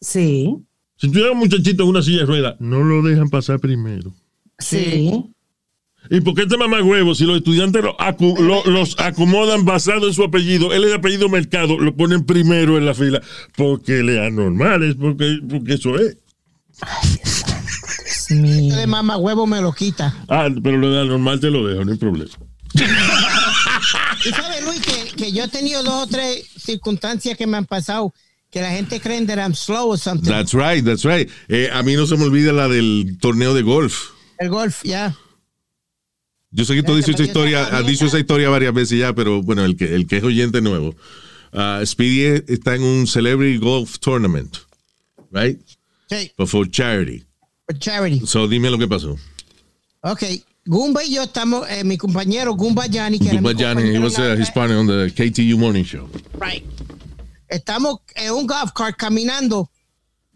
[0.00, 0.56] Sí.
[0.96, 4.12] Si tú llevas un muchachito en una silla de ruedas, no lo dejan pasar primero.
[4.58, 5.12] Sí.
[6.08, 10.06] ¿Y por qué este mamá huevo, si los estudiantes lo acu- lo- los acomodan basado
[10.06, 13.20] en su apellido, él es de apellido Mercado, lo ponen primero en la fila?
[13.56, 16.16] Porque le anormal, es porque, porque eso es.
[18.28, 18.76] Dios mío.
[18.76, 20.14] de mamá huevo me lo quita.
[20.28, 22.30] Ah, pero lo de anormal te lo dejo, no hay problema.
[22.74, 27.66] Y sabes, Luis, que, que yo he tenido dos o tres circunstancias que me han
[27.66, 28.12] pasado
[28.50, 30.30] que la gente cree that I'm slow or something.
[30.30, 31.30] That's right, that's right.
[31.48, 34.10] Eh, a mí no se me olvida la del torneo de golf.
[34.38, 35.14] El golf, ya.
[36.50, 39.12] Yo sé que tú has dicho esa historia, has dicho esa historia varias veces ya,
[39.12, 40.94] pero bueno, el que, el que es oyente nuevo.
[41.52, 44.56] Ah, Speedy está en un Celebrity Golf Tournament,
[45.30, 45.60] right?
[46.08, 47.25] Sí, But for charity.
[47.66, 48.20] For charity.
[48.26, 49.16] So dime lo que pasó.
[50.02, 50.22] Ok.
[50.64, 53.98] Gumba y yo estamos, eh, mi compañero Gumba Yanni, que era Gumba mi Johnny, he
[54.00, 56.08] was en la- uh, his partner on the KTU Morning Show.
[56.40, 56.64] Right.
[57.48, 59.70] Estamos en un golf cart caminando,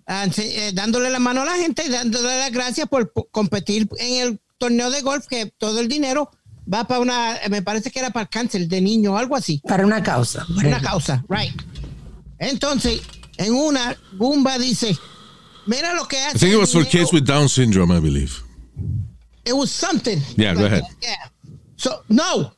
[0.06, 4.28] eh, dándole la mano a la gente y dándole las gracias por, por competir en
[4.28, 6.30] el torneo de golf, que todo el dinero
[6.72, 9.60] va para una, me parece que era para el cáncer de niño o algo así.
[9.66, 10.46] Para una causa.
[10.64, 11.60] Una causa, right.
[12.38, 13.00] Entonces,
[13.36, 14.96] en una, Gumba dice,
[15.66, 16.38] mira lo que I hace.
[16.38, 16.90] think it was for dinero".
[16.98, 18.42] kids with Down syndrome, I believe.
[19.44, 20.20] it was something.
[20.36, 20.82] Yeah, go ahead.
[21.02, 21.14] Yeah.
[21.76, 22.52] So no.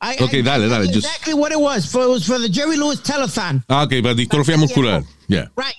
[0.00, 1.86] I, Okay, I- dale, I dale, just- Exactly what it was.
[1.90, 3.64] For, it was for the Jerry Lewis telethon.
[3.68, 5.02] Ah, ok, para distrofia muscular.
[5.26, 5.48] Yeah.
[5.56, 5.74] Right.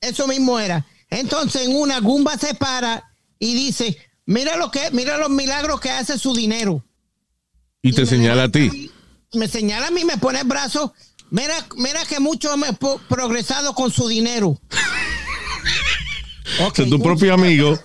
[0.00, 0.84] Eso mismo era.
[1.10, 3.02] Entonces en una Gumba se para
[3.38, 3.94] y dice,
[4.24, 6.82] mira lo que, mira los milagros que hace su dinero.
[7.82, 8.90] Y te señala a ti.
[9.34, 10.94] Me señala a mí, me pone el brazo.
[11.30, 12.70] Mira, mira que mucho hemos
[13.08, 14.58] progresado con su dinero.
[16.60, 17.78] O sea, tu propio amigo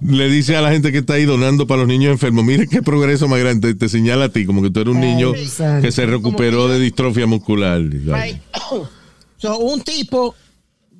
[0.00, 2.82] le dice a la gente que está ahí donando para los niños enfermos, mire qué
[2.82, 5.82] progreso más grande, te señala a ti, como que tú eres un niño Exacto.
[5.82, 7.80] que se recuperó de distrofia muscular.
[7.80, 8.40] Right.
[9.36, 10.34] So, un tipo,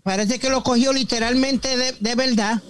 [0.02, 2.62] parece que lo cogió literalmente de, de verdad.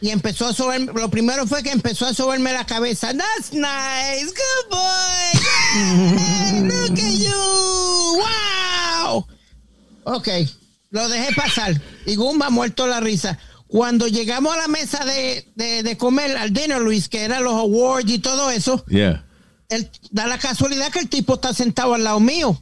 [0.00, 3.12] Y empezó a sober, lo primero fue que empezó a soberme la cabeza.
[3.14, 5.40] That's nice, good boy.
[5.40, 8.20] Yeah, look at you.
[9.04, 9.26] Wow.
[10.04, 10.28] Ok,
[10.90, 11.80] lo dejé pasar.
[12.04, 13.38] Y Gumba muerto la risa.
[13.68, 17.54] Cuando llegamos a la mesa de, de, de comer al dinner, Luis, que eran los
[17.54, 19.24] awards y todo eso, Yeah.
[19.68, 22.60] el- da la casualidad que el tipo está sentado al lado mío.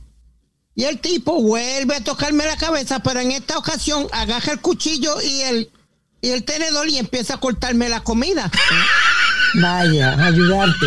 [0.74, 5.20] Y el tipo vuelve a tocarme la cabeza, pero en esta ocasión agarra el cuchillo
[5.22, 5.70] y el,
[6.20, 8.50] y el tenedor y empieza a cortarme la comida.
[9.60, 10.86] Vaya, ayudarte.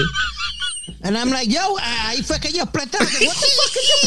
[1.03, 2.97] And I'm like, yo, ahí fue que yo exploté.
[2.97, 3.99] What the fuck is your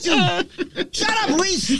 [0.00, 0.88] problem?
[0.92, 1.70] Shut up, Luis.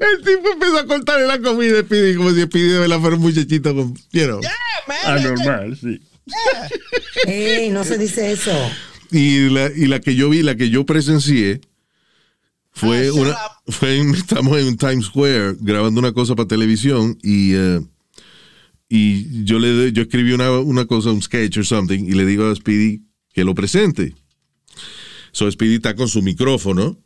[0.00, 3.22] El tipo empezó a cortarle la comida Speedy como si Speedy de verdad fuera un
[3.22, 4.40] muchachito con, you know.
[4.40, 4.52] Yeah,
[4.86, 4.98] man.
[5.04, 6.00] Anormal, sí.
[7.26, 8.52] Ey, no se dice eso.
[9.10, 11.62] Y la, y la que yo vi, la que yo presencié,
[12.78, 13.36] fue Ah, una.
[13.68, 17.52] Fue en- estamos en Times Square grabando una cosa para televisión y.
[17.54, 17.80] eh,
[18.90, 22.46] y yo le yo escribí una, una cosa, un sketch or something, y le digo
[22.46, 23.02] a Speedy
[23.34, 24.14] que lo presente.
[25.32, 26.98] So Speedy está con su micrófono,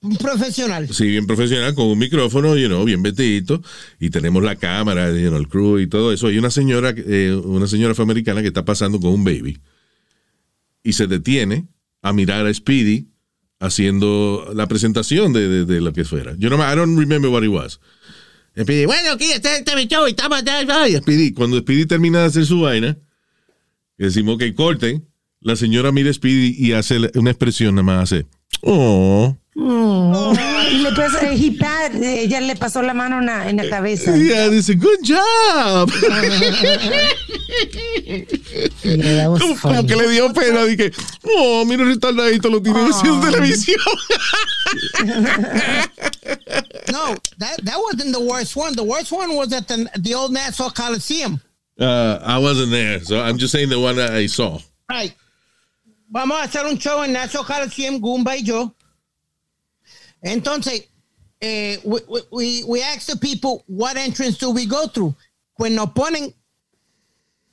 [0.00, 0.88] Un profesional.
[0.92, 3.62] sí, bien profesional, con un micrófono, you know, bien vestidito,
[4.00, 6.28] y tenemos la cámara, you know, el crew y todo eso.
[6.28, 9.58] Hay una señora, eh, una señora afroamericana que está pasando con un baby
[10.82, 11.66] y se detiene
[12.00, 13.08] a mirar a Speedy
[13.62, 16.34] haciendo la presentación de, de- de lo que fuera.
[16.38, 17.80] Yo no me, I don't remember what it was.
[18.60, 20.42] Speedy, bueno, aquí está este mi show y estamos
[20.88, 22.98] y Speedy, cuando Speedy termina de hacer su vaina,
[23.96, 25.08] decimos que corten,
[25.40, 28.26] la señora mira a Speedy y hace una expresión, nada más hace,
[28.60, 29.36] oh.
[29.54, 30.34] Mm.
[30.72, 33.56] Y le pasó, eh, he pat- eh, ella le pasó la mano en la, en
[33.58, 34.16] la cabeza.
[34.16, 35.90] Y ella dice, good job.
[38.82, 40.64] Yeah, como, como que le dio pena.
[40.64, 40.90] Dije,
[41.24, 43.78] oh, mira, retardadito lo tiene haciendo televisión.
[46.90, 48.74] No, that, that wasn't the worst one.
[48.74, 51.40] The worst one was at the, the old Nassau Coliseum.
[51.78, 54.58] Uh, I wasn't there, so I'm just saying the one I saw.
[54.88, 55.14] Right.
[56.10, 58.74] Vamos a hacer un show en Nassau Coliseum, Goomba y yo.
[60.24, 60.86] Entonces,
[61.40, 65.14] eh, we, we- we, ask the people, what entrance do we go through?
[65.58, 66.32] Pues nos ponen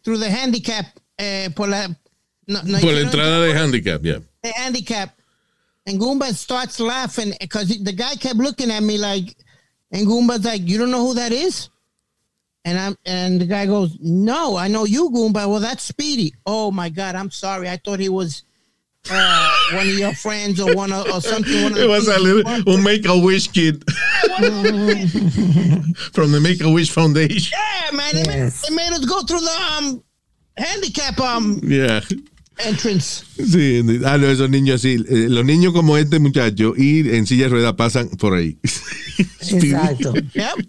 [0.04, 0.86] through the handicap,
[1.18, 1.88] eh, por la,
[2.48, 4.20] no, no, Por la entrada de handicap, yeah.
[4.44, 5.16] the handicap.
[5.86, 9.36] And Goomba starts laughing because the guy kept looking at me like,
[9.92, 11.70] and Goomba's like, you don't know who that is?
[12.66, 15.48] And I'm and the guy goes, no, I know you, Goomba.
[15.50, 16.34] Well, that's Speedy.
[16.46, 17.70] Oh my God, I'm sorry.
[17.70, 18.44] I thought he was
[19.12, 21.64] uh, one of your friends or one of, or something.
[21.64, 23.84] One of the It was a little, un with." Make-A-Wish kid.
[26.14, 27.58] From the Make-A-Wish Foundation.
[27.58, 28.14] Yeah, man.
[28.14, 28.64] They, Yes.
[28.70, 30.04] made, they made us go through the um
[30.58, 32.02] handicap um Yeah.
[32.60, 33.24] entrance.
[33.38, 34.96] Sí, ah, no, esos niños así.
[35.08, 38.58] eh, los niños como este muchacho y en silla de ruedas pasan por ahí.
[39.42, 40.14] Exacto.
[40.34, 40.66] Yep.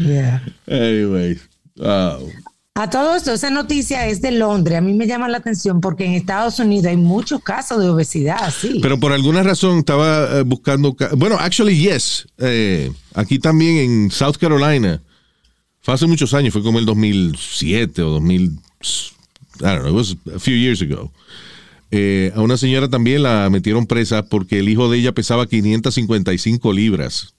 [0.00, 0.40] Yeah.
[0.68, 1.38] Anyway.
[1.76, 2.30] Wow.
[2.76, 4.78] A todo esto, esa noticia es de Londres.
[4.78, 8.52] A mí me llama la atención porque en Estados Unidos hay muchos casos de obesidad,
[8.52, 8.80] sí.
[8.82, 10.92] Pero por alguna razón estaba eh, buscando.
[10.94, 12.26] ca- Bueno, actually, yes.
[12.38, 15.00] Eh, aquí también en South Carolina.
[15.82, 18.42] Fue hace muchos años, fue como el 2007 o 2000.
[18.50, 18.58] I
[19.60, 21.12] don't know, it was a few years ago.
[21.92, 26.72] Eh, a una señora también la metieron presa porque el hijo de ella pesaba 555
[26.72, 27.34] libras.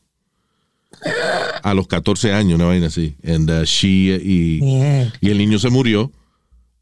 [1.63, 3.15] A los 14 años, una vaina así.
[3.25, 3.87] And, uh, she,
[4.21, 5.13] y, Yeah.
[5.21, 6.11] y el niño se murió.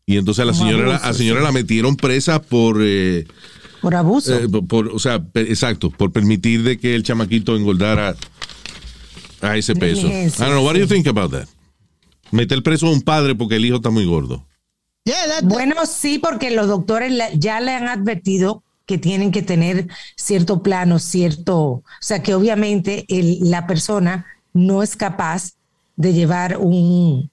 [0.05, 1.45] Y entonces a la señora, la- a abuso, la señora sí.
[1.45, 2.77] la metieron presa por.
[2.81, 3.25] eh,
[3.81, 4.37] Por abuso.
[4.37, 8.15] eh, por, o sea, exacto, por permitir de que el chamaquito engordara
[9.41, 10.01] a ese peso.
[10.01, 10.93] I Negligencia, don't know, what do you sí.
[10.95, 11.47] think about that?
[12.31, 14.45] Meter preso a un padre porque el hijo está muy gordo.
[15.05, 19.41] Yeah, that, Bueno, sí, porque los doctores la- ya le han advertido que tienen que
[19.41, 25.53] tener cierto plano, cierto, o sea, que obviamente la persona no es capaz
[25.95, 27.29] de llevar un,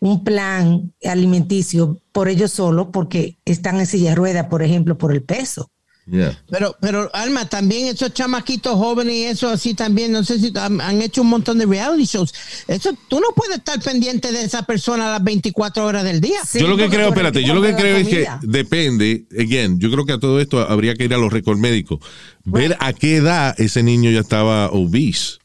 [0.00, 5.12] un plan alimenticio por ellos solo porque están en silla de ruedas, por ejemplo, por
[5.12, 5.70] el peso.
[6.08, 6.40] Yeah.
[6.48, 10.80] Pero, pero Alma, también esos chamaquitos jóvenes y eso así también, no sé si han,
[10.80, 12.32] han hecho un montón de reality shows.
[12.68, 16.38] Eso, tú no puedes estar pendiente de esa persona a las 24 horas del día.
[16.46, 19.90] Sí, yo lo que creo, espérate, yo lo que creo es que depende, again, yo
[19.90, 21.98] creo que a todo esto habría que ir a los récords médicos,
[22.44, 25.38] ver a qué edad ese niño ya estaba obese.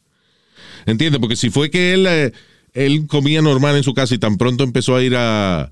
[0.85, 1.19] ¿Entiendes?
[1.19, 2.33] Porque si fue que él, eh,
[2.73, 5.71] él comía normal en su casa y tan pronto empezó a ir a,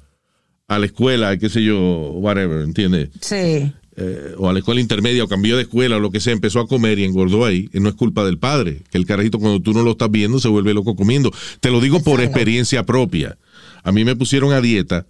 [0.68, 1.78] a la escuela, qué sé yo,
[2.14, 3.10] whatever, ¿entiendes?
[3.22, 3.72] Sí.
[4.02, 6.62] Eh, o a la escuela intermedia o cambió de escuela o lo que sea, empezó
[6.62, 9.62] a comer y engordó ahí, eh, no es culpa del padre, que el carajito cuando
[9.62, 11.34] tú no lo estás viendo se vuelve loco comiendo.
[11.60, 13.38] Te lo digo por experiencia propia.
[13.84, 15.06] A mí me pusieron a dieta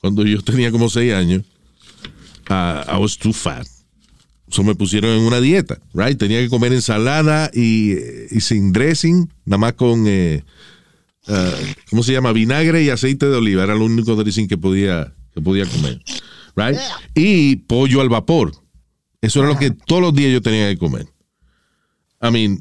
[0.00, 1.44] cuando yo tenía como seis años.
[2.50, 3.66] Ah, I was too fat.
[4.50, 6.18] So me pusieron en una dieta, right?
[6.18, 10.42] Tenía que comer ensalada y, eh, y sin dressing, nada más con, eh,
[11.28, 11.54] ah,
[11.88, 12.32] ¿cómo se llama?
[12.32, 13.62] Vinagre y aceite de oliva.
[13.62, 16.02] Era lo único dressing que podía, que podía comer,
[16.56, 16.76] right?
[17.14, 18.52] Y pollo al vapor.
[19.20, 21.06] Eso era lo que todos los días yo tenía que comer.
[22.22, 22.58] I mean,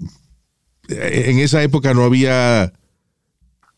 [0.90, 2.74] eh, en esa época no había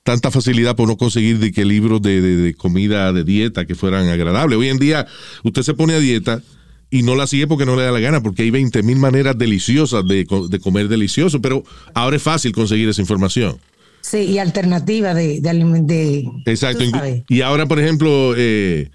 [0.03, 3.75] tanta facilidad por no conseguir de que libros de, de- de comida de dieta que
[3.75, 4.57] fueran agradables.
[4.57, 5.05] Hoy en día
[5.43, 6.41] usted se pone a dieta
[6.89, 9.37] y no la sigue porque no le da la gana, porque hay 20 mil maneras
[9.37, 13.57] deliciosas de, de comer delicioso, pero ahora es fácil conseguir esa información.
[14.01, 16.83] Sí, y alternativa de, de, Exacto.
[17.29, 18.89] Y ahora, por ejemplo, eh,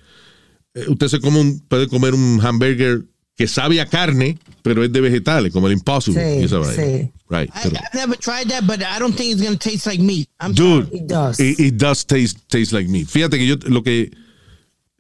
[0.89, 3.05] usted se come un- puede comer un hamburger
[3.37, 6.23] que sabe a carne, pero es de vegetales, como el Impossible.
[6.37, 6.75] Sí, y esa vaina.
[6.83, 7.11] sí.
[7.29, 7.51] Right.
[7.51, 10.01] I, pero- I've never tried that, but I don't think it's going to taste like
[10.03, 10.29] meat.
[10.41, 11.39] I'm Dude, It does.
[11.41, 13.09] It, it does taste, taste like meat.
[13.09, 14.11] Fíjate que yo lo que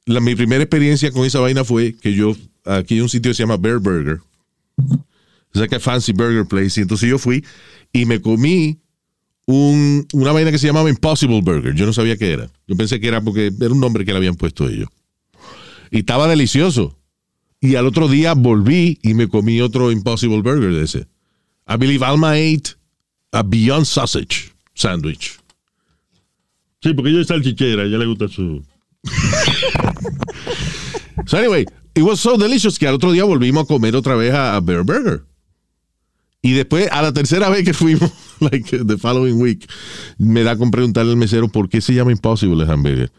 [0.06, 3.34] la, mi primera experiencia con esa vaina fue que yo aquí hay un sitio que
[3.34, 4.20] se llama Bear Burger.
[5.54, 6.78] Es like a fancy burger place.
[6.78, 7.44] Y entonces yo fui
[7.92, 8.78] y me comí
[9.46, 11.74] un, una vaina que se llamaba Impossible Burger.
[11.74, 12.50] Yo no sabía qué era.
[12.66, 14.88] Yo pensé que era porque era un nombre que le habían puesto ellos.
[15.90, 16.98] Y estaba delicioso.
[17.60, 21.06] Y al otro día volví y me comí otro Impossible Burger de ese.
[21.68, 22.76] I believe Alma ate
[23.32, 25.38] a Beyond Sausage sandwich.
[26.82, 28.62] Sí, porque ella es salchichera, ella le gusta su.
[31.26, 34.32] So anyway, it was so delicious que al otro día volvimos a comer otra vez
[34.32, 35.24] a, a Bear Burger.
[36.40, 39.68] Y después, a la tercera vez que fuimos, like the following week,
[40.18, 43.10] me da con preguntarle al mesero por qué se llama Impossible el hamburger.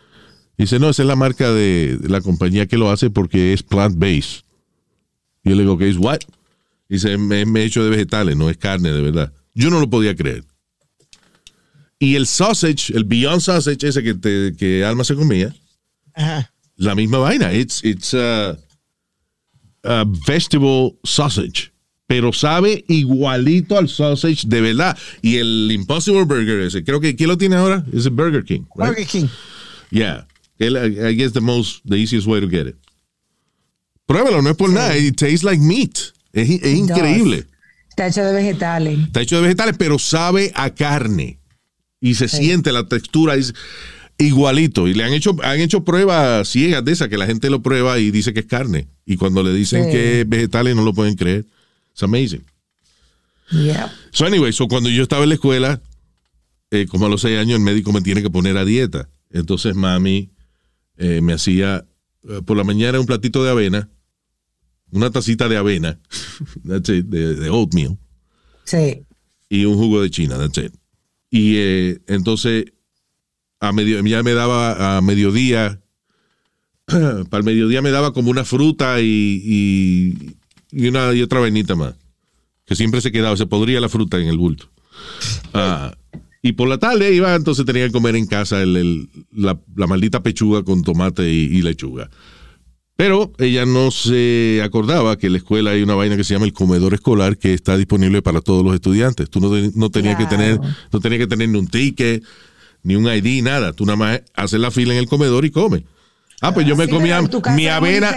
[0.58, 3.64] Dice, no, esa es la marca de, de la compañía que lo hace porque es
[3.64, 4.44] plant-based.
[5.44, 6.20] Yo le digo, ¿qué es what?
[6.90, 9.32] Dice, me, me he hecho de vegetales, no es carne, de verdad.
[9.54, 10.44] Yo no lo podía creer.
[12.00, 15.56] Y el sausage, el Beyond Sausage ese que, te- que Alma se comía,
[16.14, 16.52] Ajá.
[16.76, 17.54] la misma vaina.
[17.54, 18.58] It's, it's a,
[19.84, 21.72] a vegetable sausage.
[22.08, 24.98] Pero sabe igualito al sausage de verdad.
[25.22, 27.84] Y el Impossible Burger ese, creo que ¿quién lo tiene ahora?
[27.92, 28.62] Es el Burger King.
[28.76, 28.90] right?
[28.90, 29.28] Burger King.
[29.90, 30.26] Yeah.
[30.60, 32.76] I guess the most, the easiest way to get it.
[34.06, 34.98] Pruébalo, no es por nada.
[34.98, 35.98] It tastes like meat.
[36.34, 37.46] Es, es increíble.
[37.90, 39.00] Está hecho de vegetales.
[39.00, 41.40] Está hecho de vegetales, pero sabe a carne.
[42.00, 43.54] Y se siente la textura es
[44.18, 44.88] igualito.
[44.88, 48.00] Y le han hecho, han hecho pruebas ciegas de esas que la gente lo prueba
[48.00, 48.88] y dice que es carne.
[49.06, 49.92] Y cuando le dicen Sí.
[49.92, 51.46] que es vegetales no lo pueden creer.
[51.92, 52.44] It's amazing.
[53.52, 53.92] Yeah.
[54.12, 55.82] So anyway, so cuando yo estaba en la escuela,
[56.70, 59.10] eh, como a los seis años, el médico me tiene que poner a dieta.
[59.32, 60.30] Entonces mami
[60.98, 61.86] eh, me hacía
[62.30, 63.90] eh, por la mañana un platito de avena,
[64.92, 66.00] una tacita de avena,
[66.68, 67.98] that's it, de, de oatmeal
[68.64, 69.04] Sí.
[69.50, 70.74] y un jugo de China, that's it.
[71.30, 72.66] Y eh, entonces
[73.60, 75.82] a medio, ya me daba a mediodía,
[76.86, 80.36] para el mediodía me daba como una fruta y, y,
[80.72, 81.96] y una y otra vainita más,
[82.66, 84.70] que siempre se quedaba, se podría la fruta en el bulto.
[85.54, 85.96] Ah,
[86.48, 89.88] y por la tarde iba, entonces tenía que comer en casa el- el- la, la
[89.88, 92.10] maldita pechuga con tomate y, y lechuga.
[92.96, 96.48] Pero ella no se acordaba que en la escuela hay una vaina que se llama
[96.48, 99.30] el comedor escolar que está disponible para todos los estudiantes.
[99.30, 100.60] Tú no, no tenías que tener,
[100.92, 102.24] no tenías que tener ni un ticket,
[102.82, 103.72] ni un ID, nada.
[103.74, 105.84] Tú nada más haces la fila en el comedor y comes.
[106.42, 107.22] Ah, pues yo me Sí, comía
[107.56, 108.16] mi avena.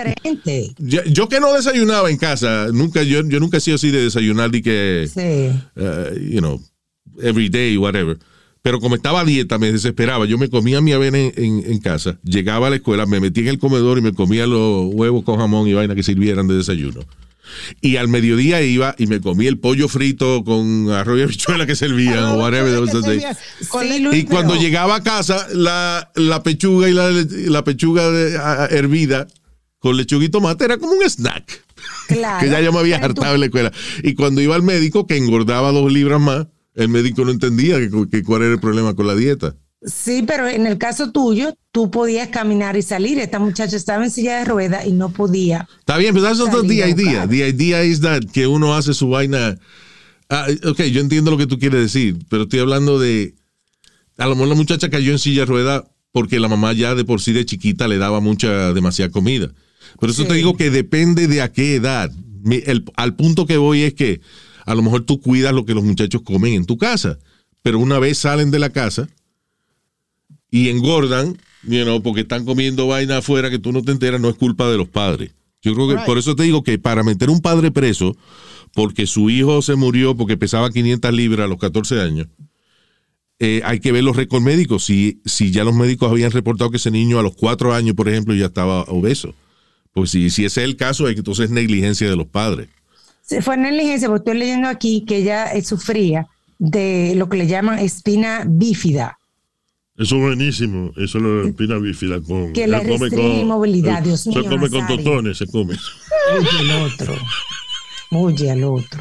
[0.79, 4.03] Yo, yo que no desayunaba en casa, nunca, yo, yo nunca he sido así de
[4.03, 5.59] desayunar y que, Sí.
[5.81, 6.61] uh, you know,
[7.23, 8.19] every day, whatever.
[8.63, 10.27] Pero como estaba a dieta, me desesperaba.
[10.27, 13.45] Yo me comía mi avena en, en- en casa, llegaba a la escuela, me metía
[13.45, 16.55] en el comedor y me comía los huevos con jamón y vaina que sirvieran de
[16.57, 17.01] desayuno.
[17.81, 21.75] Y al mediodía iba y me comía el pollo frito con arroz y habichuela que
[21.75, 22.87] servían o whatever.
[22.89, 28.11] Sí, Luis, Y cuando pero- llegaba a casa, la, la pechuga y la, la pechuga
[28.11, 29.27] de- a- a- hervida
[29.79, 31.65] con lechuga y tomate era como un snack.
[32.09, 32.41] Claro.
[32.45, 33.73] Que ya yo me había hartado en la escuela.
[34.05, 36.47] Y cuando iba al médico, que engordaba dos libras más,
[36.81, 39.55] el médico no entendía que, que cuál era el problema con la dieta.
[39.83, 43.19] Sí, pero en el caso tuyo, tú podías caminar y salir.
[43.19, 45.67] Esta muchacha estaba en silla de ruedas y no podía.
[45.79, 47.27] Está bien, pero not Salir the idea.
[47.27, 49.59] The idea is that que uno hace su vaina.
[50.29, 53.35] Ah, ok, yo entiendo lo que tú quieres decir, pero estoy hablando de.
[54.19, 57.05] A lo mejor la muchacha cayó en silla de rueda porque la mamá ya de
[57.07, 59.51] por sí de chiquita le daba mucha, demasiada comida.
[59.99, 62.11] Por eso te digo que depende de a qué edad.
[62.43, 64.21] Mi- el- al punto que voy es que
[64.71, 67.19] a lo mejor tú cuidas lo que los muchachos comen en tu casa,
[67.63, 69.09] pero una vez salen de la casa
[70.51, 74.29] y engordan, you know, porque están comiendo vaina afuera que tú no te enteras, no
[74.29, 75.33] es culpa de los padres.
[75.63, 76.07] Yo creo que Right.
[76.07, 78.17] por eso te digo que para meter un padre preso
[78.75, 82.29] porque su hijo se murió porque pesaba 500 libras a los 14 años,
[83.41, 84.85] eh, hay que ver los récords médicos.
[84.85, 88.09] Si, si ya los médicos habían reportado que ese niño a los 4 años, por
[88.09, 89.35] ejemplo, ya estaba obeso.
[89.93, 92.69] Pues si, si ese es el caso, entonces es negligencia de los padres.
[93.31, 96.27] Se fue negligencia, porque estoy leyendo aquí que ella eh, sufría
[96.59, 99.21] de lo que le llaman espina bífida,
[99.97, 100.91] Eso es buenísimo.
[100.97, 102.53] Eso es lo de espina bífida con.
[102.53, 105.77] Que come restringe movilidad, Dios Se mío, come con totones, se come.
[106.37, 107.15] oye el otro,
[108.11, 109.01] oye al otro.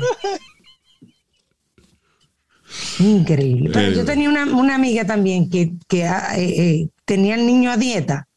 [2.99, 3.71] Increíble.
[3.73, 7.71] Pero yo tenía una, una amiga también que, que ah, eh, eh, tenía el niño
[7.71, 8.27] a dieta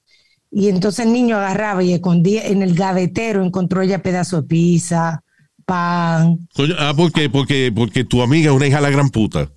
[0.51, 5.23] y entonces el niño agarraba y escondía en el gavetero, encontró ella pedazo de pizza,
[5.73, 6.49] pan.
[6.79, 7.31] Ah, ¿por qué?
[7.31, 9.51] Porque, porque tu amiga es una hija de la gran puta.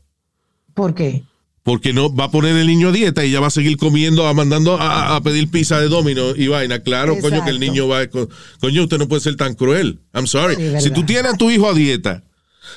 [0.73, 1.23] ¿Por qué?
[1.63, 4.28] Porque no va a poner el niño a dieta y ya va a seguir comiendo,
[4.28, 6.80] a mandando a, a pedir pizza de domino y vaina.
[6.80, 8.01] Claro, coño, que el niño va.
[8.01, 8.30] a- co-
[8.62, 9.99] Coño, usted no puede ser tan cruel.
[10.13, 10.56] I'm sorry.
[10.56, 12.23] Sí, si tú tienes a tu hijo a dieta,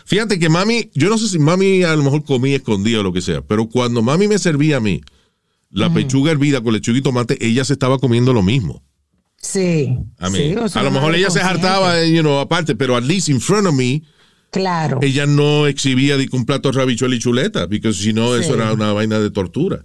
[0.06, 3.12] fíjate que mami, yo no sé si mami a lo mejor comía escondida o lo
[3.12, 5.00] que sea, pero cuando mami me servía a mí
[5.70, 8.82] la pechuga hervida con lechuga y tomate, ella se estaba comiendo lo mismo.
[9.40, 9.96] Sí.
[10.18, 10.38] A, mí.
[10.38, 13.28] sí, o sea, a lo mejor ella se hartaba, you know, aparte, pero at least
[13.28, 14.02] in front of me,
[14.50, 14.98] Claro.
[15.02, 18.72] ella no exhibía de un plato de rabichuela y chuleta, porque si no, eso era
[18.72, 19.84] una vaina de tortura.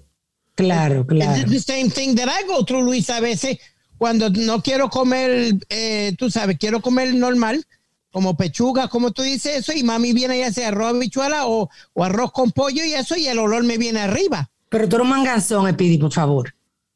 [0.56, 1.42] Claro, claro.
[1.42, 3.58] It's the same thing that I go through, Luis, a veces
[3.98, 7.64] cuando no quiero comer, eh, tú sabes, quiero comer normal,
[8.12, 12.04] como pechuga, como tú dices eso, y mami viene y hace arroz habichuela o, o
[12.04, 14.50] arroz con pollo y eso, y el olor me viene arriba.
[14.70, 16.54] Pero tú eres un manganzón, Epidi, por favor.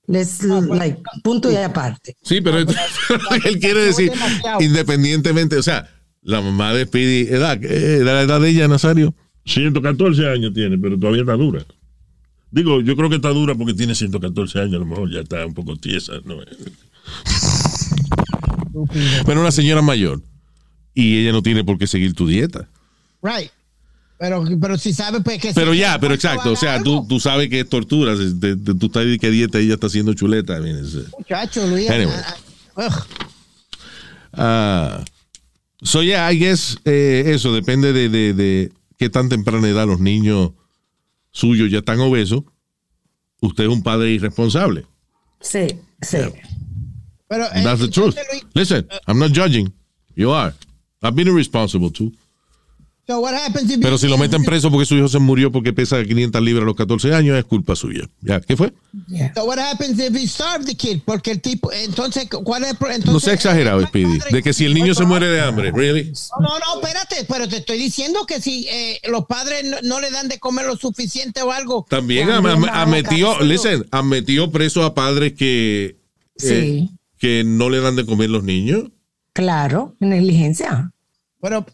[0.07, 2.15] Les, like, punto y aparte.
[2.23, 2.59] Sí, pero
[3.45, 4.61] él quiere decir, demasiado.
[4.61, 5.89] independientemente, o sea,
[6.21, 9.13] la mamá de Speedy, edad, eh, la edad de ella, Nazario.
[9.45, 11.65] 114 años tiene, pero todavía está dura.
[12.51, 15.45] Digo, yo creo que está dura porque tiene 114 años, a lo mejor ya está
[15.45, 16.13] un poco tiesa.
[16.23, 16.37] ¿no?
[19.25, 20.21] Pero una señora mayor.
[20.93, 22.67] Y ella no tiene por qué seguir tu dieta.
[23.21, 23.51] Right.
[24.19, 25.53] Pero, pero si sabes, pues que...
[25.53, 26.51] Pero ya, pero exacto.
[26.51, 28.15] O sea, tú, tú sabes que es tortura.
[28.15, 30.57] de- de- de- tú estás de qué dieta ella está haciendo chuleta.
[30.57, 31.87] I mean, it's, uh, Muchacho, Luis.
[31.89, 32.15] Anyway.
[32.15, 32.35] ah,
[32.87, 33.05] ugh.
[34.33, 35.05] ah,
[35.83, 39.99] so, yeah, I guess eh, eso depende de, de, de qué tan temprana edad los
[39.99, 40.51] niños
[41.31, 42.43] suyos ya están obesos.
[43.41, 44.85] Usted es un padre irresponsable.
[45.39, 45.67] Sí,
[46.01, 46.17] sí.
[47.27, 48.15] Pero, eh, That's the truth.
[48.55, 49.71] Listen, I'm not judging.
[50.15, 50.55] You are.
[51.03, 52.11] I've been irresponsible too.
[53.07, 55.71] So what happens if- Pero si lo meten preso porque su hijo se murió porque
[55.73, 58.07] pesa 500 libras a los 14 años, es culpa suya.
[58.21, 58.41] ¿Ya?
[58.41, 58.73] ¿Qué fue?
[59.07, 59.33] Yeah.
[59.33, 60.99] So what happens if he starved the kid?
[61.05, 64.19] Porque el tipo, entonces, ¿cuál es entonces, No sea exagerado, el Speedy.
[64.31, 66.11] De que si el niño se muere de hambre, ¿really?
[66.39, 69.99] No, no, no, espérate, pero te estoy diciendo que si eh, los padres no, no
[70.01, 71.85] le dan de comer lo suficiente o algo.
[71.89, 75.97] También También han, van a han metido, listen, han metido preso a padres que,
[76.35, 78.83] Sí, eh, que no le dan de comer los niños.
[79.33, 80.91] claro, negligencia.
[81.41, 81.65] Pero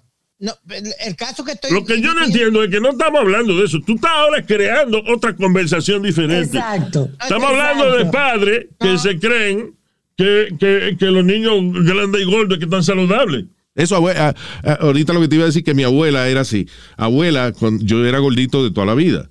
[0.44, 1.72] no, el, el caso que estoy.
[1.72, 3.80] Lo que yo no entiendo es que no estamos hablando de eso.
[3.86, 6.58] Tú estás ahora creando otra conversación diferente.
[6.58, 7.10] Exacto.
[7.22, 9.74] Estamos hablando de padres que se creen
[10.18, 11.54] que, que, que los niños
[11.86, 13.46] grandes y gordos que están saludables.
[13.76, 14.36] Eso, abue- a-
[14.70, 16.68] a- ahorita lo que te iba a decir que mi abuela era así.
[16.98, 19.30] Abuela, cuando yo era gordito de toda la vida.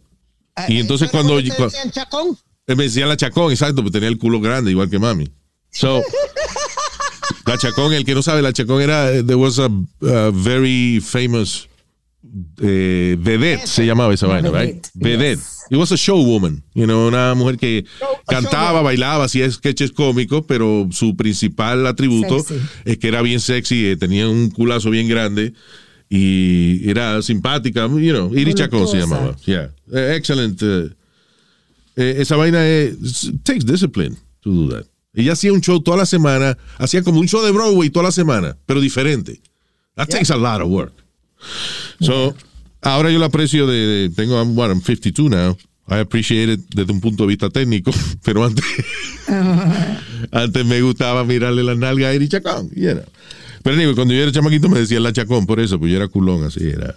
[0.67, 2.37] Y entonces cuando- ¿Te decían chacón?
[2.67, 5.29] Eh, Me decía la chacón, exacto, porque tenía el culo grande, igual que mami.
[5.71, 6.03] So,
[7.47, 11.01] la chacón, el que no sabe, la chacón era, eh, there was a, a very
[11.01, 11.69] famous
[12.61, 14.87] eh, vedette, se llamaba esa vaina, right?
[14.95, 15.59] vedette, yes.
[15.71, 17.85] It was a showwoman, you know, una mujer que
[18.27, 18.85] cantaba, showwoman.
[18.85, 22.61] bailaba, hacía sketches cómicos, pero su principal atributo Sexy.
[22.85, 25.55] es que era bien sexy, eh, tenía un culazo bien grande
[26.09, 29.35] y era simpática, you know, Iri Chacón se llamaba.
[29.47, 29.73] Yeah.
[29.93, 30.63] Eh, excellent.
[31.97, 34.87] eh, esa vaina es, takes discipline to do that.
[35.15, 38.13] Ella hacía un show toda la semana, hacía como un show de Broadway toda la
[38.13, 39.41] semana, pero diferente.
[39.97, 40.93] That takes a lot of work.
[42.01, 42.35] So,
[42.81, 45.57] ahora yo la aprecio de, de- tengo, I'm, what, I'm 52 now.
[45.89, 47.91] I appreciate it desde un punto de vista técnico,
[48.25, 48.65] pero antes,
[50.31, 53.05] antes me gustaba mirarle las nalgas a Eri Chacón, you know.
[53.63, 56.09] Pero anyway, cuando yo era chamaquito me decían la Chacón, por eso, pues yo era
[56.09, 56.97] culón, así era.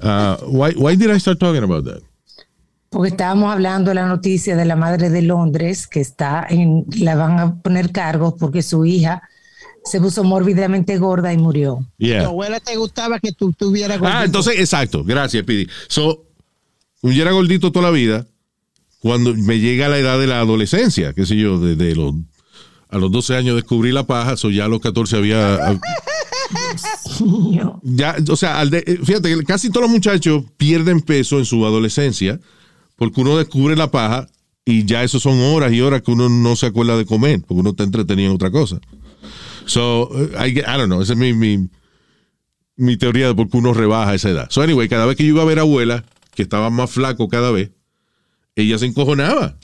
[0.00, 2.02] Uh, why, why did I start talking about that?
[2.92, 7.16] Porque estábamos hablando de la noticia de la madre de Londres que está en, la
[7.16, 9.22] van a poner cargos porque su hija
[9.84, 11.78] se puso mórbidamente gorda y murió.
[11.98, 12.26] Tu Yeah.
[12.26, 14.24] abuela te gustaba que tú tuvieras Ah, gordito.
[14.24, 15.02] entonces, exacto.
[15.04, 15.66] Gracias, Pidi.
[15.88, 16.26] So,
[17.02, 18.26] yo era gordito toda la vida.
[19.00, 22.14] Cuando me llega la edad de la adolescencia, qué sé yo, desde los,
[22.90, 25.58] a los 12 años descubrí la paja, so ya a los 14 había...
[27.82, 31.64] ya, o sea, al de- fíjate que casi todos los muchachos pierden peso en su
[31.66, 32.38] adolescencia
[32.96, 34.28] porque uno descubre la paja
[34.64, 37.60] y ya eso son horas y horas que uno no se acuerda de comer porque
[37.60, 38.80] uno está entretenido en otra cosa.
[39.66, 41.68] So, I, I don't know, esa es mi, mi,
[42.76, 44.46] mi teoría de por qué uno rebaja esa edad.
[44.50, 47.28] So, anyway, cada vez que yo iba a ver a abuela, que estaba más flaco
[47.28, 47.70] cada vez,
[48.56, 49.58] ella se encojonaba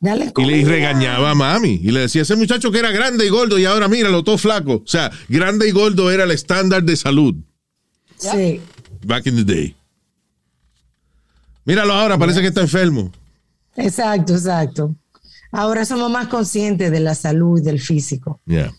[0.00, 1.80] Dale y le regañaba a mami.
[1.82, 4.82] Y le decía, ese muchacho que era grande y gordo y ahora míralo, todo flaco.
[4.84, 7.34] O sea, grande y gordo era el estándar de salud
[8.18, 8.60] Sí.
[9.06, 9.74] back in the day.
[11.64, 13.10] Míralo ahora, parece que está enfermo.
[13.76, 14.94] Exacto, exacto.
[15.50, 18.40] Ahora somos más conscientes de la salud y del físico.
[18.46, 18.72] Yeah.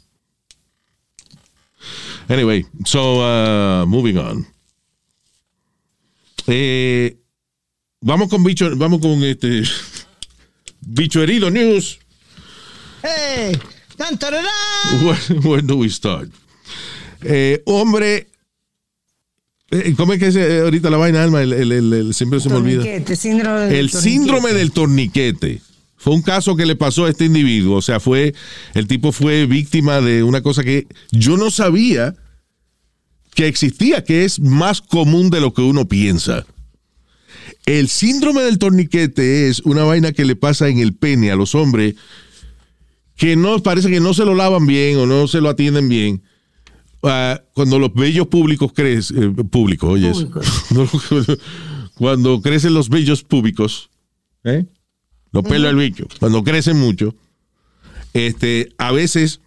[2.27, 4.45] Anyway, so uh, moving on.
[6.47, 7.17] Eh,
[8.01, 9.63] vamos con bicho, vamos con este
[10.81, 11.99] bicho herido news.
[13.03, 13.57] ¡Hey!
[13.97, 14.17] ¡Tan!
[15.01, 16.29] Where, where do we start?
[17.21, 18.27] Eh, hombre,
[19.97, 21.41] ¿cómo es que es eh, ahorita la vaina, Alma?
[21.41, 22.83] El, el- el- el- siempre se me olvida.
[23.15, 24.01] Síndrome del El torniquete.
[24.01, 25.61] síndrome del torniquete.
[25.97, 27.77] Fue un caso que le pasó a este individuo.
[27.77, 28.35] O sea, fue,
[28.75, 32.15] el tipo fue víctima de una cosa que yo no sabía
[33.33, 36.45] que existía, que es más común de lo que uno piensa.
[37.65, 41.55] El síndrome del torniquete es una vaina que le pasa en el pene a los
[41.55, 41.95] hombres
[43.17, 46.21] que no parece que no se lo lavan bien o no se lo atienden bien.
[47.07, 50.25] Ah, cuando los vellos públicos crecen, eh, públicos, oyes,
[51.95, 53.89] cuando crecen los vellos públicos,
[54.43, 54.65] ¿eh?
[55.31, 57.15] los pelos del bicho, cuando crecen mucho,
[58.13, 59.41] este, a veces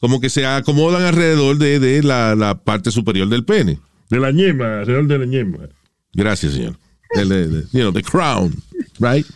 [0.00, 3.78] como que se acomodan alrededor de, de la, la parte superior del pene.
[4.08, 5.58] De la ñema, alrededor de la ñema.
[6.12, 6.78] Gracias, señor.
[7.14, 8.54] El- el- you know, the crown,
[8.98, 9.26] right?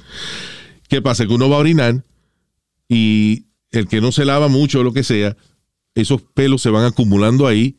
[0.88, 1.26] ¿Qué pasa?
[1.26, 2.04] Que uno va a orinar
[2.88, 5.36] y el que no se lava mucho o lo que sea,
[5.94, 7.76] esos pelos se van acumulando ahí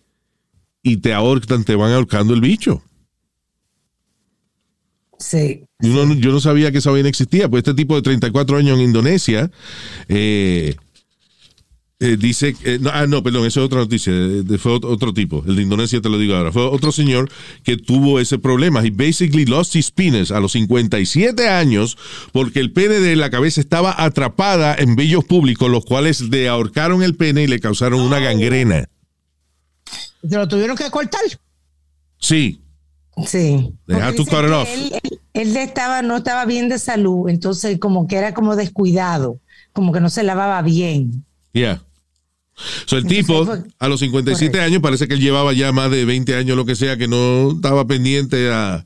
[0.83, 2.81] y te ahorcan, te van ahorcando el bicho.
[5.17, 5.63] Sí.
[5.79, 7.49] Uno- yo no sabía que esa vaina existía.
[7.49, 9.49] Pues este tipo de 34 años en Indonesia
[10.07, 10.75] eh,
[11.99, 12.55] eh, dice.
[12.63, 14.11] eh, no, ah, no, perdón, eso es otra noticia.
[14.13, 15.43] eh, fue otro, otro tipo.
[15.47, 16.51] El de Indonesia te lo digo ahora.
[16.51, 17.29] Fue otro señor
[17.63, 18.81] que tuvo ese problema.
[18.83, 21.97] He basically lost his penis a los 57 años
[22.33, 27.01] porque el pene de la cabeza estaba atrapada en vellos públicos, los cuales le ahorcaron
[27.03, 28.89] el pene y le causaron una gangrena.
[30.27, 31.21] ¿Se lo tuvieron que cortar?
[32.17, 32.61] Sí.
[33.25, 33.71] Sí.
[33.87, 34.67] To dice cut off.
[34.69, 34.91] Él-
[35.33, 39.39] él estaba, no estaba bien de salud, entonces como que era como descuidado,
[39.73, 41.25] como que no se lavaba bien.
[41.55, 41.81] Yeah.
[42.85, 44.65] So, el Entonces, tipo, fue- a los 57 correcto.
[44.67, 47.51] años, parece que él llevaba ya más de 20 años, lo que sea, que no
[47.55, 48.85] estaba pendiente a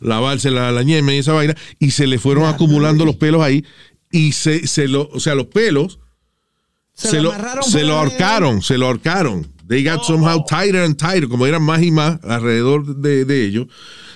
[0.00, 3.64] lavarse la, la ñeme y esa vaina, y se le fueron acumulando los pelos ahí,
[4.10, 6.00] y se, se lo, o sea, los pelos
[6.94, 7.32] Se se, lo
[7.62, 9.46] se lo ahorcaron, se lo ahorcaron.
[9.68, 13.68] They got somehow tighter and tighter, como eran más y más alrededor de, de ellos.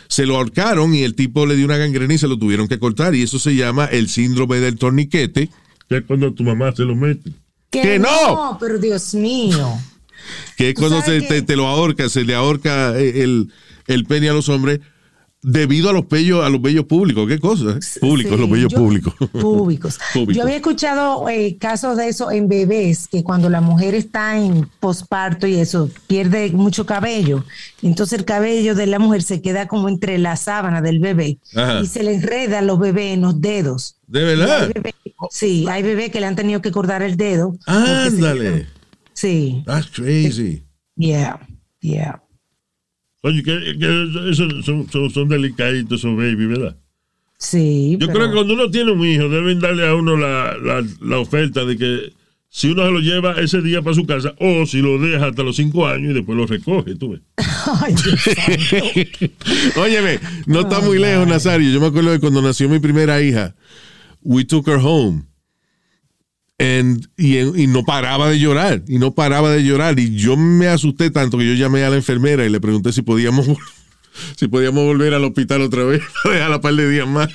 [0.09, 2.79] Se lo ahorcaron y el tipo le dio una gangrena y se lo tuvieron que
[2.79, 3.14] cortar.
[3.14, 5.49] Y eso se llama el síndrome del torniquete.
[5.89, 7.33] Que es cuando tu mamá se lo mete.
[7.83, 8.57] ¡Que no!
[8.61, 9.79] pero Dios mío.
[10.57, 13.53] que cuando se, que- te, te lo ahorca, se le ahorca el,
[13.87, 14.81] el pene a los hombres
[15.49, 17.26] debido a los bellos, a los bellos públicos.
[17.28, 17.70] ¿Qué cosa?
[17.70, 18.01] eh?
[18.01, 19.14] Públicos, Sí, los bellos yo- públicos.
[19.32, 19.99] Públicos.
[20.34, 24.68] Yo había escuchado eh, casos de eso en bebés, que cuando la mujer está en
[24.80, 27.44] posparto y eso, pierde mucho cabello.
[27.82, 31.80] Entonces el cabello de la mujer se queda como entre la sábana del bebé Ajá.
[31.80, 33.99] y se le enreda a los bebés en los dedos.
[34.09, 34.70] ¿De verdad?
[34.74, 34.92] hay
[35.30, 37.57] sí, hay bebés que le han tenido que cortar el dedo.
[37.66, 38.66] Ándale.
[39.12, 40.64] Sí, That's crazy.
[40.97, 41.38] yeah,
[41.80, 42.20] yeah.
[43.23, 46.77] Oye, que, que esos son, son, son delicaditos esos baby, ¿verdad?
[47.39, 47.97] Sí.
[48.01, 50.85] Yo pero- creo que cuando uno tiene un hijo, deben darle a uno la, la,
[51.01, 52.12] la oferta de que
[52.49, 55.43] si uno se lo lleva ese día para su casa o si lo deja hasta
[55.43, 57.21] los cinco años y después lo recoge, tú ves.
[57.83, 57.95] Ay.
[59.77, 61.71] Óyeme, no está muy lejos, Nazario.
[61.71, 63.55] Yo me acuerdo de cuando nació mi primera hija,
[64.23, 65.25] we took her home.
[66.59, 69.98] And, y, y no paraba de llorar, y no paraba de llorar.
[69.98, 73.02] Y yo me asusté tanto que yo llamé a la enfermera y le pregunté si
[73.02, 73.46] podíamos,
[74.36, 77.28] si podíamos volver al hospital otra vez, dejarla un par de días más.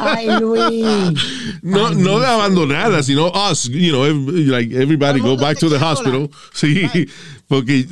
[0.00, 1.20] Ay, Luis.
[1.62, 4.04] No, no de abandonada, sino us, you know,
[4.46, 6.30] like everybody go back to the hospital.
[6.54, 6.88] Sí,
[7.48, 7.86] porque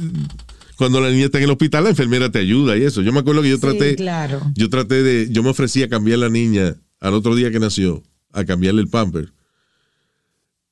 [0.79, 3.03] cuando la niña está en el hospital, la enfermera te ayuda y eso.
[3.03, 4.41] Yo me acuerdo que yo Sí, traté, claro.
[4.55, 8.05] yo traté de, yo me ofrecí a cambiar la niña al otro día que nació,
[8.33, 9.33] a cambiarle el pamper.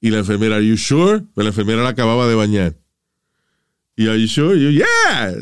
[0.05, 1.22] Y la enfermera, ¿Are you sure?
[1.32, 2.74] Pues la enfermera la acababa de bañar.
[3.96, 4.55] Y ¿Are you sure?
[4.55, 5.32] Y yo, yeah,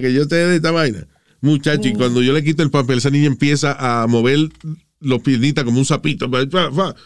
[0.00, 1.06] que yo te de esta vaina.
[1.40, 4.48] Muchacho, y cuando yo le quito el pamper, esa niña empieza a mover
[4.98, 6.28] los piernitas como un sapito.
[6.28, 6.96] fa.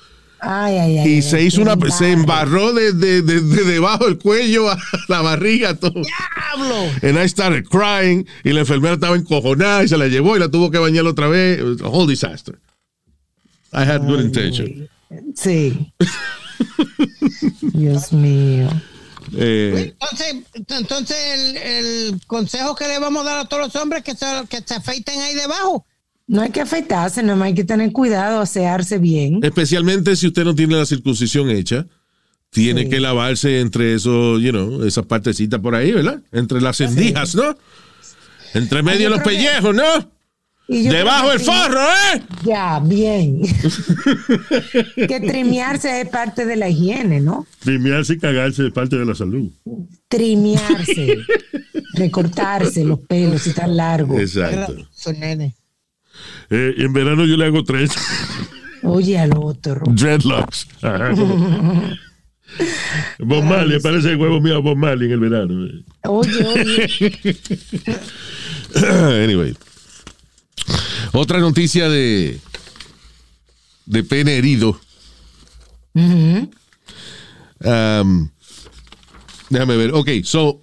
[0.40, 1.12] Ay, ay, ay.
[1.12, 4.78] Y se hizo una, se embarró desde de, de debajo del cuello a
[5.09, 5.92] la barriga, todo.
[6.01, 6.92] ¡Diablo!
[7.03, 8.26] And I started crying.
[8.42, 11.28] Y la enfermera estaba encojonada y se la llevó y la tuvo que bañar otra
[11.28, 11.59] vez.
[11.59, 12.59] It was a whole disaster.
[13.74, 14.88] I had good intention.
[15.34, 15.92] Sí.
[17.72, 18.68] Dios mío.
[19.36, 20.36] Eh, Entonces,
[20.68, 24.26] entonces el, el consejo que le vamos a dar a todos los hombres que se,
[24.48, 25.84] que se afeiten ahí debajo.
[26.28, 29.40] No hay que afeitarse, no hay que tener cuidado, asearse bien.
[29.42, 31.86] especialmente si usted no tiene la circuncisión hecha.
[32.50, 32.88] Tiene Sí.
[32.90, 36.22] que lavarse entre esos, you know, esas partecitas por ahí, ¿verdad?
[36.32, 37.57] Entre las endijas, ¿no?
[38.54, 39.82] Entre medio de los pellejos, ¿no?
[40.69, 42.23] Debajo trim- forro, ¿eh?
[42.45, 43.41] Ya, bien.
[44.97, 47.47] que trimearse es parte de la higiene, ¿no?
[47.61, 49.49] Trimearse y cagarse de parte de la salud.
[50.09, 51.19] Trimearse,
[51.95, 54.21] recortarse los pelos si están largos.
[54.21, 54.75] Exacto.
[54.91, 55.55] Son nene.
[56.51, 57.91] Eh, en verano yo le hago tres
[58.83, 59.83] Oye al otro.
[59.87, 60.67] dreadlocks.
[63.19, 65.69] Bob Marley, parece el huevo mío a Bob Marley en el verano.
[66.05, 67.37] Oye, oye.
[69.25, 69.55] anyway.
[71.12, 72.40] Otra noticia de
[73.86, 74.80] de pene herido.
[79.50, 79.92] Déjame ver.
[79.94, 80.61] Ok, so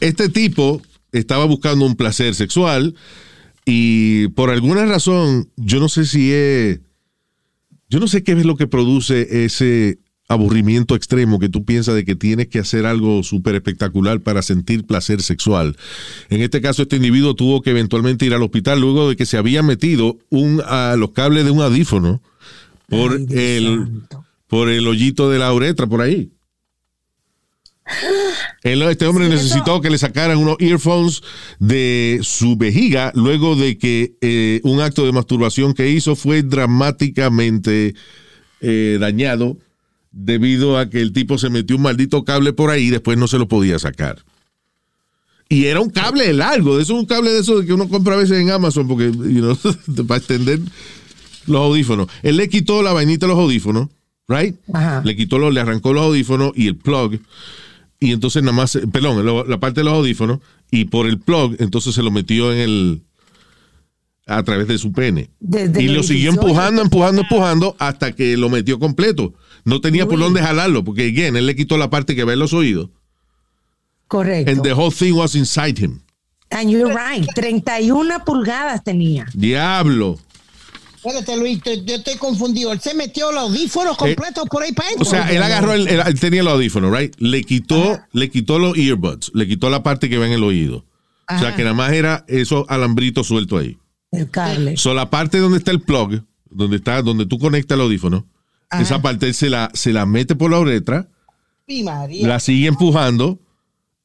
[0.00, 0.80] este tipo
[1.12, 2.94] estaba buscando un placer sexual
[3.64, 6.80] y por alguna razón, yo no sé si es,
[7.88, 9.98] yo no sé qué es lo que produce ese
[10.30, 14.86] aburrimiento extremo que tú piensas de que tienes que hacer algo súper espectacular para sentir
[14.86, 15.76] placer sexual.
[16.28, 19.36] En este caso, este individuo tuvo que eventualmente ir al hospital luego de que se
[19.36, 22.22] había metido un, a los cables de un audífono
[22.88, 24.24] por Ay, el santo.
[24.46, 26.30] por el hoyito de la uretra por ahí.
[28.62, 31.22] Este hombre necesitó que le sacaran unos earphones
[31.58, 37.94] de su vejiga luego de que eh, un acto de masturbación que hizo fue dramáticamente
[38.60, 39.56] eh, dañado
[40.12, 43.28] debido a que el tipo se metió un maldito cable por ahí y después no
[43.28, 44.18] se lo podía sacar.
[45.48, 48.14] Y era un cable largo, de eso es un cable de eso que uno compra
[48.14, 49.58] a veces en Amazon porque you know,
[50.06, 50.60] para extender
[51.46, 52.06] los audífonos.
[52.22, 53.88] Él le quitó la vainita de los audífonos,
[54.28, 54.54] right?
[54.72, 55.02] Ajá.
[55.04, 57.18] Le quitó los, le arrancó los audífonos y el plug.
[57.98, 60.38] Y entonces nada más, perdón, lo- la parte de los audífonos
[60.70, 63.02] y por el plug, entonces se lo metió en el
[64.26, 65.30] a través de su pene.
[65.40, 69.34] Desde y lo siguió empujando, empujando, empujando hasta que lo metió completo.
[69.64, 72.38] No tenía por dónde jalarlo, porque again, él le quitó la parte que ve en
[72.38, 72.90] los oídos.
[74.08, 74.50] Correcto.
[74.50, 76.00] And the whole thing was inside him.
[76.50, 77.26] And you're right.
[77.34, 79.26] 31 pulgadas tenía.
[79.34, 80.18] Diablo.
[80.96, 82.72] Espérate, Luis, te- yo estoy confundido.
[82.72, 85.10] Él se metió los audífonos completos por ahí para O adentro.
[85.10, 87.14] sea, él agarró, el, él- él tenía el audífono, right?
[87.18, 90.84] Le quitó, le quitó los earbuds, le quitó la parte que va en el oído.
[91.34, 93.78] O sea, que nada más era esos alambritos sueltos ahí.
[94.10, 94.76] El cable.
[94.76, 98.26] So, la parte donde está el plug, donde está, donde tú conectas el audífono,
[98.70, 98.82] Ajá.
[98.82, 101.08] esa parte él se la, se la mete por la uretra,
[101.84, 102.26] María.
[102.28, 103.40] la sigue empujando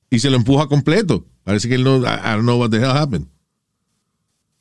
[0.09, 1.25] y se lo empuja completo.
[1.43, 3.27] Parece que él no, I, I don't know what the hell happened.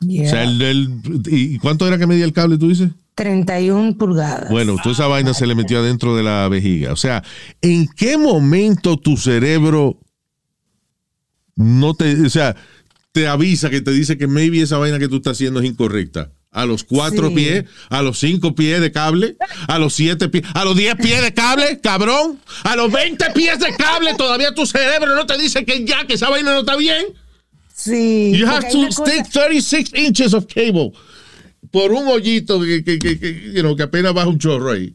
[0.01, 0.27] Yeah.
[0.27, 2.91] O sea, él, él- ¿y cuánto era que medía el cable, tú dices?
[3.15, 4.51] 31 pulgadas.
[4.51, 6.93] Bueno, toda esa vaina se le metió adentro de la vejiga.
[6.93, 7.23] O sea,
[7.63, 10.01] ¿en qué momento tu cerebro
[11.57, 12.57] no te, o sea,
[13.13, 16.33] te avisa que te dice que maybe esa vaina que tú estás haciendo es incorrecta?
[16.55, 17.35] A los cuatro Sí.
[17.35, 19.37] pies, a los cinco pies de cable,
[19.69, 23.59] a los siete pies, a los diez pies de cable, cabrón, a los veinte pies
[23.59, 26.77] de cable, todavía tu cerebro no te dice que ya, que esa vaina no está
[26.77, 27.07] bien.
[27.75, 28.33] Sí.
[28.37, 30.93] You have to una cosa- stick 36 inches of cable
[31.73, 34.95] por un hoyito que, que, que, que, you know, que apenas baja un chorro ahí.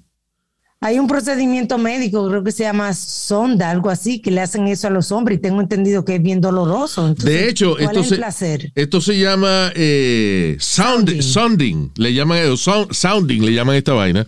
[0.82, 4.88] Hay un procedimiento médico, creo que se llama sonda, algo así, que le hacen eso
[4.88, 7.05] a los hombres y tengo entendido que es bien doloroso.
[7.05, 8.71] Entonces, De hecho, ¿cuál esto es se, el placer?
[8.75, 11.21] esto se llama eh, sound- Sounding.
[11.21, 11.89] sounding.
[11.97, 14.25] Le llaman sound- sounding, le llaman esta vaina,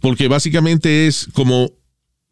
[0.00, 1.70] porque básicamente es como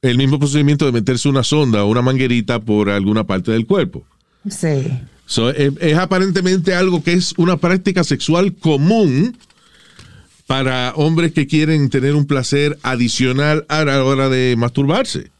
[0.02, 4.04] el mismo procedimiento de meterse una sonda o una manguerita por alguna parte del cuerpo.
[4.50, 4.86] Sí.
[5.24, 9.38] So, es, es aparentemente algo que es una práctica sexual común
[10.47, 15.30] para hombres que quieren tener un placer adicional a la hora de masturbarse.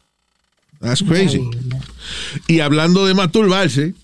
[0.79, 1.41] That's crazy.
[2.47, 3.95] Y hablando de masturbarse,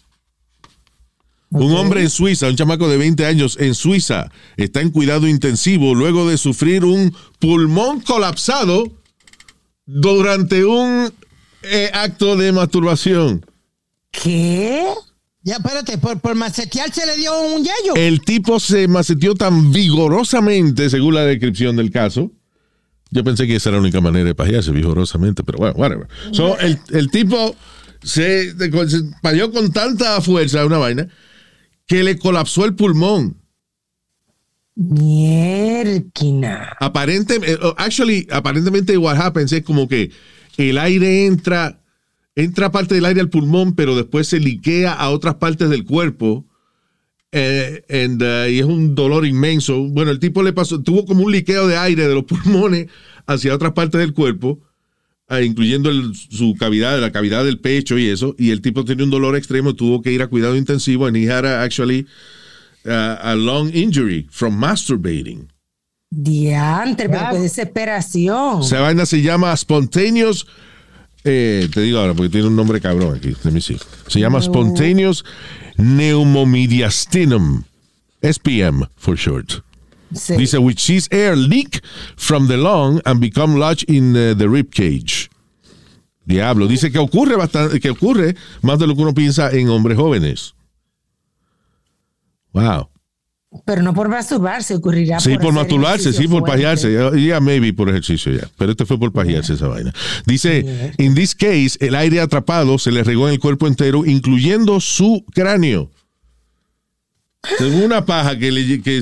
[1.50, 5.94] un hombre en Suiza, un chamaco de 20 años en Suiza, está en cuidado intensivo
[5.94, 8.92] luego de sufrir un pulmón colapsado
[9.86, 11.14] durante un
[11.62, 13.46] eh, acto de masturbación.
[14.10, 14.84] ¿Qué?
[15.44, 17.96] Ya, espérate, por, por macetear se le dio un yello.
[17.96, 22.32] El tipo se maceteó tan vigorosamente, según la descripción del caso.
[23.12, 26.08] Yo pensé que esa era la única manera de pajearse, vigorosamente, pero bueno, whatever.
[26.32, 27.56] So, el, el tipo
[28.02, 31.08] se, se con tanta fuerza una vaina
[31.86, 33.38] que le colapsó el pulmón.
[34.76, 36.76] Mierquina.
[36.80, 40.12] Aparente, eh, oh, actually, aparentemente what happens es como que
[40.58, 41.80] el aire entra,
[42.36, 46.46] entra parte del aire al pulmón, pero después se liquea a otras partes del cuerpo.
[47.36, 49.84] eh, and, uh, y es un dolor inmenso.
[49.90, 52.88] Bueno, el tipo le pasó, tuvo como un liqueo de aire de los pulmones
[53.26, 54.60] hacia otras partes del cuerpo,
[55.30, 58.36] ah, incluyendo el- su cavidad, la cavidad del pecho y eso.
[58.38, 61.28] Y el tipo tenía un dolor extremo, tuvo que ir a cuidado intensivo, and he
[61.28, 62.06] had a- actually
[62.86, 65.48] uh, a long injury from masturbating.
[66.12, 68.62] Diantre, pero qué desesperación.
[68.62, 70.46] Esa vaina se llama Spontaneous.
[71.24, 73.36] Eh, te digo ahora porque tiene un nombre cabrón aquí.
[73.44, 73.78] Let me see.
[74.08, 75.24] Se llama Spontaneous
[75.78, 77.64] Pneumomediastinum.
[78.22, 79.64] SPM for short.
[80.14, 80.38] Sí.
[80.38, 81.82] Dice, which is air leak
[82.16, 85.30] from the lung and become lodged in uh, the rib cage.
[86.26, 86.68] Diablo.
[86.68, 90.54] Dice que ocurre bastante, que ocurre más de lo que uno piensa en hombres jóvenes.
[92.54, 92.90] Wow.
[93.66, 96.94] Pero no por masturbarse, ocurrirá Sí, por hacer masturbarse, sí, por pajearse.
[97.26, 98.48] Ya, maybe por ejercicio ya.
[98.58, 99.94] Pero este fue por pajearse esa vaina.
[100.26, 104.80] Dice, in this case, el aire atrapado se le regó en el cuerpo entero, incluyendo
[104.80, 105.92] su cráneo.
[107.58, 109.02] Según una paja que le, que,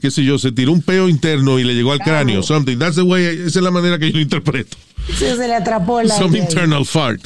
[0.00, 2.42] qué sé yo, se tiró un peo interno y le llegó al cráneo.
[2.42, 2.78] Something.
[2.78, 4.76] That's the way, esa es la manera que yo lo interpreto.
[5.08, 6.44] Sí, se le atrapó el Some ahí.
[6.44, 7.20] internal fart.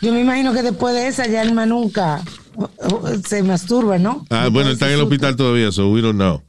[0.00, 2.22] Yo me imagino que después de esa ya el nunca
[3.26, 4.26] se masturba, ¿no?
[4.30, 6.42] Ah, bueno, está en el hospital todavía, so we don't know.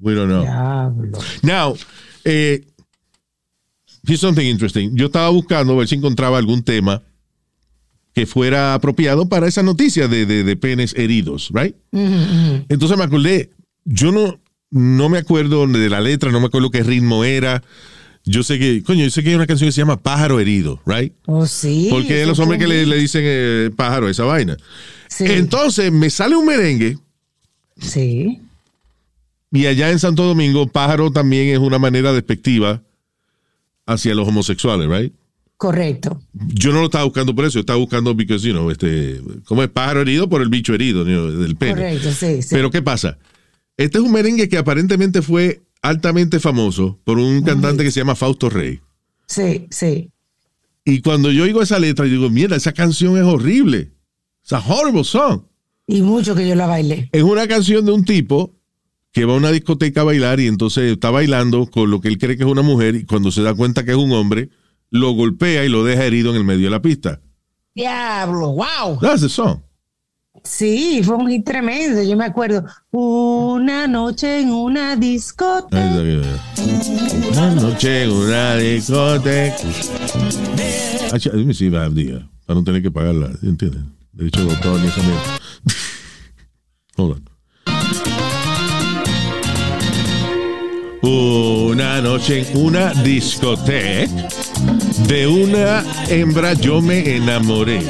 [0.00, 0.42] We don't know.
[0.42, 1.18] Diablo.
[1.42, 1.76] Now,
[2.24, 2.64] eh,
[4.06, 4.94] here's something interesting.
[4.94, 7.02] Yo estaba buscando a ver si encontraba algún tema
[8.14, 11.74] que fuera apropiado para esa noticia de, de- de penes heridos, right?
[12.68, 13.50] Entonces me acordé,
[13.84, 14.40] yo no,
[14.70, 17.62] no me acuerdo de la letra, no me acuerdo qué ritmo era.
[18.24, 20.80] Yo sé que, coño, yo sé que hay una canción que se llama Pájaro Herido,
[20.84, 21.12] right?
[21.26, 21.88] Oh, sí.
[21.90, 24.56] Porque los hombres que le, le dicen eh, pájaro a esa vaina.
[25.08, 25.24] Sí.
[25.26, 26.98] Entonces me sale un merengue
[27.80, 28.40] Sí.
[29.50, 32.82] Y allá en Santo Domingo, pájaro también es una manera despectiva
[33.86, 35.12] hacia los homosexuales, right?
[35.56, 36.20] Correcto.
[36.32, 39.70] Yo no lo estaba buscando por eso, estaba buscando because, you know, este, como es
[39.70, 41.72] pájaro herido por el bicho herido, you know, del pene.
[41.72, 42.48] Correcto, sí, sí.
[42.50, 43.18] Pero ¿qué pasa?
[43.76, 48.14] Este es un merengue que aparentemente fue altamente famoso por un cantante que se llama
[48.14, 48.80] Fausto Rey.
[49.26, 50.10] Sí, sí.
[50.84, 53.90] Y cuando yo oigo esa letra, yo digo, mierda, esa canción es horrible.
[54.48, 55.42] Es a horrible song.
[55.86, 57.10] Y mucho que yo la bailé.
[57.12, 58.54] Es una canción de un tipo
[59.12, 62.16] que va a una discoteca a bailar y entonces está bailando con lo que él
[62.16, 64.48] cree que es una mujer y cuando se da cuenta que es un hombre,
[64.88, 67.20] lo golpea y lo deja herido en el medio de la pista.
[67.74, 68.98] Diablo, wow.
[69.02, 69.58] That's the song.
[70.44, 72.02] Sí, fue un hit tremendo.
[72.02, 72.64] Yo me acuerdo.
[72.90, 76.00] Una noche en una discoteca.
[77.32, 79.56] Una noche en una discoteca.
[81.12, 83.82] Actually, Let me see if I have the, para no tener que pagarla, ¿entiendes?
[84.18, 85.38] De autor ni esa mierda.
[86.96, 87.28] Hold on.
[91.02, 94.28] Una noche en una discoteca
[95.06, 97.80] de una hembra yo me enamoré.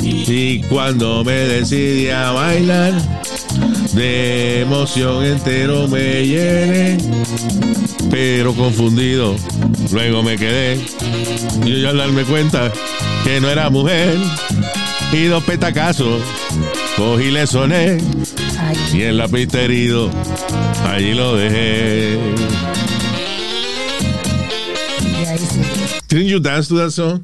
[0.00, 2.94] Y cuando me decidí a bailar,
[3.92, 6.96] de emoción entero me llené.
[8.10, 9.36] Pero confundido,
[9.92, 10.80] luego me quedé.
[11.66, 12.72] Y al darme cuenta
[13.24, 14.16] que no era mujer,
[15.12, 16.22] y dos petacazos,
[16.96, 17.98] cogí le soné.
[18.58, 20.10] Ay, Y en la pista herido,
[20.86, 22.18] allí lo dejé.
[25.00, 25.60] y ahí sí.
[26.08, 27.22] Didn't you dance to that song?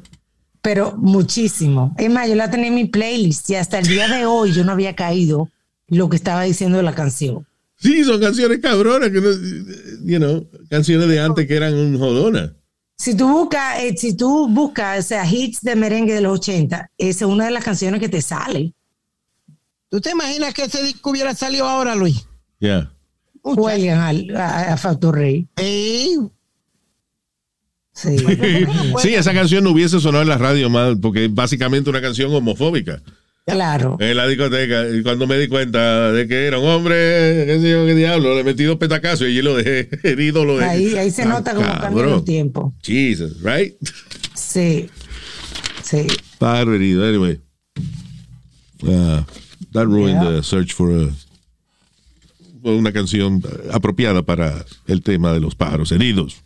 [0.61, 1.95] Pero muchísimo.
[1.97, 4.63] Es más, yo la tenía en mi playlist y hasta el día de hoy yo
[4.63, 5.49] no había caído
[5.87, 7.45] lo que estaba diciendo la canción.
[7.77, 9.29] Sí, son canciones cabronas, que no,
[10.03, 12.53] you know, canciones de antes que eran un jodona.
[12.99, 16.91] Si tú buscas, eh, si tú buscas, o sea, hits de merengue de los 80,
[16.97, 18.73] esa es una de las canciones que te sale.
[19.89, 22.27] ¿Tú te imaginas que ese disco hubiera salido ahora, Luis?
[22.59, 22.91] Yeah.
[23.41, 25.47] Juegan al, a, a Factor Rey.
[25.55, 26.17] Ey,
[27.93, 28.17] Sí.
[29.01, 32.33] Sí, esa canción no hubiese sonado en la radio más, porque es básicamente una canción
[32.33, 33.01] homofóbica.
[33.49, 33.97] Claro.
[33.99, 36.95] En la discoteca, y cuando me di cuenta de que era un hombre,
[37.47, 40.57] qué sé yo, qué diablo, le metí dos petacazos y yo lo dejé herido, lo
[40.57, 40.69] dejé.
[40.69, 42.73] Ahí, ahí se Ah, nota cómo cambia el tiempo.
[42.83, 43.73] Jesus, right?
[44.35, 44.89] Sí.
[45.83, 46.07] Sí.
[46.37, 47.39] Pájaro herido, anyway.
[48.83, 49.23] Uh,
[49.73, 50.31] that ruined Yeah.
[50.37, 51.11] the search for a-
[52.61, 53.41] for una canción
[53.71, 56.37] apropiada para el tema de los pájaros heridos.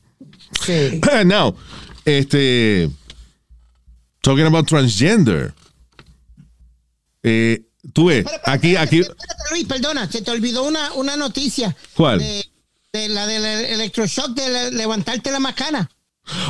[0.65, 0.99] Sí.
[1.25, 1.55] Now,
[2.05, 2.89] este,
[4.21, 5.53] talking about transgender.
[7.23, 7.61] Eh,
[7.93, 11.75] tú ves, Pero, pero, aquí, aquí, espérate, Luis, perdona, se te olvidó una, una noticia.
[11.95, 12.19] ¿Cuál?
[12.19, 12.45] De,
[12.91, 15.89] de la del electroshock de la- levantarte la macana.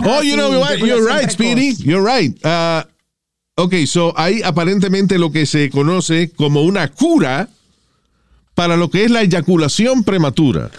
[0.05, 0.77] Oh, you know, what?
[0.77, 1.75] you're right, Speedy.
[1.83, 2.37] You're right.
[2.45, 2.83] Uh,
[3.55, 7.49] ok, so hay aparentemente lo que se conoce como una cura
[8.53, 10.69] para lo que es la eyaculación prematura.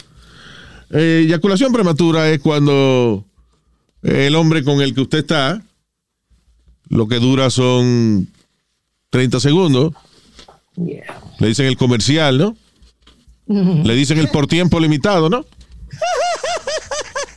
[0.90, 3.24] Eh, eyaculación prematura es cuando
[4.02, 5.60] el hombre con el que usted está,
[6.88, 8.28] lo que dura son
[9.14, 9.92] 30 segundos,
[10.76, 11.20] Yeah.
[11.38, 12.56] le dicen el comercial, ¿no?
[13.84, 15.44] Le dicen el por tiempo limitado, ¿no?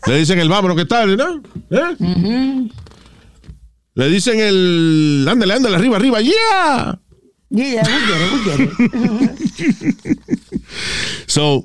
[0.07, 1.39] Le dicen el vámonos que tarde, ¿no?
[1.69, 2.67] ¿Eh?
[3.93, 6.99] Le dicen el ándale, ándale, arriba, arriba, yeah.
[7.51, 9.69] Yeah, we get it, we get
[10.09, 10.19] it.
[11.28, 11.63] So,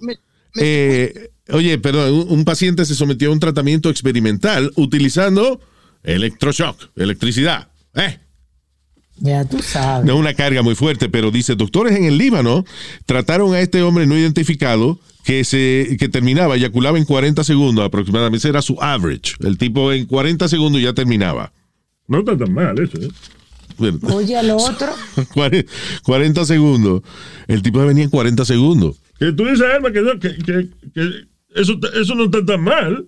[0.60, 5.58] eh, oye, perdón, un, un paciente se sometió a un tratamiento experimental utilizando
[6.02, 7.68] electroshock, electricidad.
[7.94, 8.18] ¿Eh?
[9.24, 10.04] Ya tú sabes.
[10.04, 12.64] No es una carga muy fuerte, pero dice, doctores en el Líbano
[13.06, 18.38] trataron a este hombre no identificado que se que terminaba, eyaculaba en 40 segundos aproximadamente,
[18.38, 19.34] ese era su average.
[19.38, 21.52] El tipo en 40 segundos ya terminaba.
[22.08, 23.08] No está tan mal eso, ¿eh?
[23.78, 24.88] Bueno, Oye, a lo otro.
[25.34, 25.70] 40
[26.02, 27.02] 40 segundos.
[27.46, 28.96] El tipo venía en 40 segundos.
[29.20, 31.10] Que tú dices, Alma, que, no, que, que, que
[31.54, 33.06] eso, eso no está tan mal.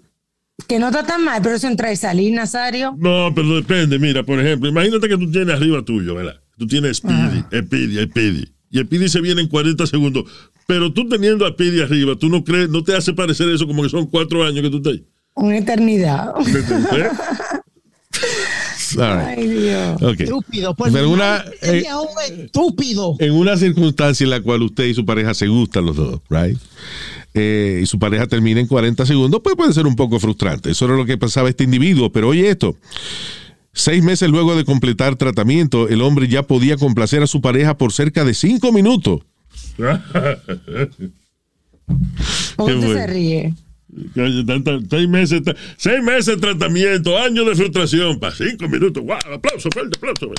[0.69, 2.95] Que no está tan mal, pero eso entra y salir, Nazario.
[2.99, 3.99] No, pero depende.
[3.99, 6.41] Mira, por ejemplo, imagínate que tú tienes arriba tuyo, ¿verdad?
[6.57, 8.45] Tú tienes Speedy, Speedy, Speedy.
[8.71, 10.25] Y Speedy se viene en 40 segundos.
[10.67, 13.83] Pero tú teniendo a Speedy arriba, tú no crees, no te hace parecer eso como
[13.83, 15.07] que son cuatro años que tú estás ahí.
[15.35, 16.33] Una eternidad.
[16.97, 17.09] ¿Eh?
[18.99, 19.39] All right.
[19.39, 20.03] Ay, Dios.
[20.21, 20.75] Estúpido.
[20.75, 21.85] Por Pero mi una, eh,
[22.45, 23.17] estúpido.
[23.19, 26.59] en una circunstancia en la cual usted y su pareja se gustan los dos, right?
[27.35, 30.71] Eh, y su pareja termina en 40 segundos, pues puede ser un poco frustrante.
[30.71, 32.13] Eso era lo que pasaba este individuo.
[32.13, 32.77] Pero oye esto,
[33.73, 37.93] seis meses luego de completar tratamiento, el hombre ya podía complacer a su pareja por
[37.93, 39.23] cerca de cinco minutos.
[42.57, 43.55] ¿Por qué se ríe?
[44.15, 45.43] Seis, meses,
[45.77, 49.03] seis meses de tratamiento, años de frustración, para cinco minutos.
[49.05, 49.35] ¡Wow!
[49.35, 50.33] Aplauso, fuerte aplauso.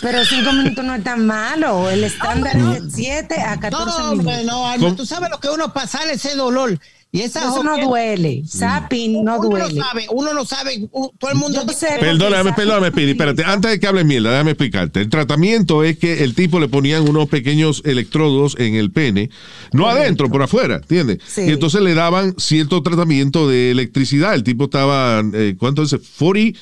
[0.00, 1.90] Pero cinco minutos no es tan malo.
[1.90, 4.46] El estándar es de 7 a 14 No, hombre, minutos.
[4.46, 6.78] no, Alma, tú sabes lo que uno pasar ese dolor.
[7.14, 8.42] Y esa Eso no duele.
[8.48, 9.74] Zapping no uno duele.
[9.74, 10.88] no sabe, uno no sabe,
[11.18, 11.98] todo el mundo dice- sé.
[12.00, 13.44] Perdóname, perdóname, Speedy, espérate.
[13.44, 15.00] Antes de que hable mierda, déjame explicarte.
[15.02, 19.28] El tratamiento es que el tipo le ponían unos pequeños electrodos en el pene,
[19.74, 21.18] no adentro, por afuera, ¿entiendes?
[21.26, 21.42] Sí.
[21.42, 24.32] Y entonces le daban cierto tratamiento de electricidad.
[24.32, 25.94] El tipo estaba, eh, ¿cuánto es?
[26.18, 26.58] 40,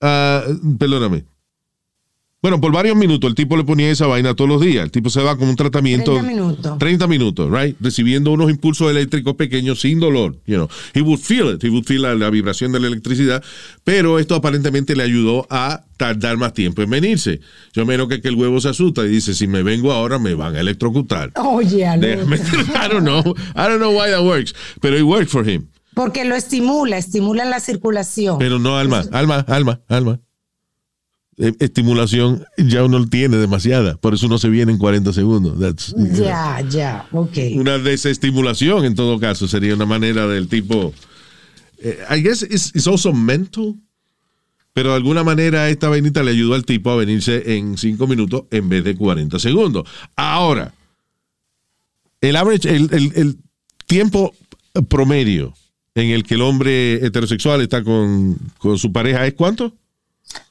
[0.00, 0.42] ah,
[0.78, 1.24] perdóname.
[2.42, 4.84] Bueno, por varios minutos el tipo le ponía esa vaina todos los días.
[4.84, 6.12] El tipo se va con un tratamiento.
[6.12, 6.78] 30 minutos.
[6.78, 7.76] 30 minutos, right?
[7.80, 10.66] Recibiendo unos impulsos eléctricos pequeños sin dolor, you know.
[10.94, 13.44] He would feel it, he would feel la, la vibración de la electricidad,
[13.84, 17.40] pero esto aparentemente le ayudó a tardar más tiempo en venirse.
[17.74, 20.32] Yo menos que, que el huevo se asusta y dice, si me vengo ahora me
[20.32, 21.32] van a electrocutar.
[21.36, 22.60] Oye, Déjame- otro.
[22.74, 25.68] I don't know, I don't know why that works, pero it worked for him.
[25.92, 28.38] Porque lo estimula, estimula la circulación.
[28.38, 30.20] Pero no, Alma, Alma, Alma, Alma.
[31.42, 35.58] Eh, Estimulación ya uno tiene demasiada, por eso uno se viene en 40 segundos.
[35.58, 37.36] That's, ya, ya, ok.
[37.56, 40.92] una desestimulación en todo caso sería una manera del tipo
[41.82, 43.74] eh, I guess it's, it's also mental
[44.74, 48.42] pero de alguna manera esta vainita le ayudó al tipo a venirse en 5 minutos
[48.50, 50.74] en vez de 40 segundos ahora
[52.20, 53.36] el average el, el- el
[53.86, 54.34] tiempo
[54.88, 55.54] promedio
[55.94, 59.74] en el que el hombre heterosexual está con, con su pareja es cuánto?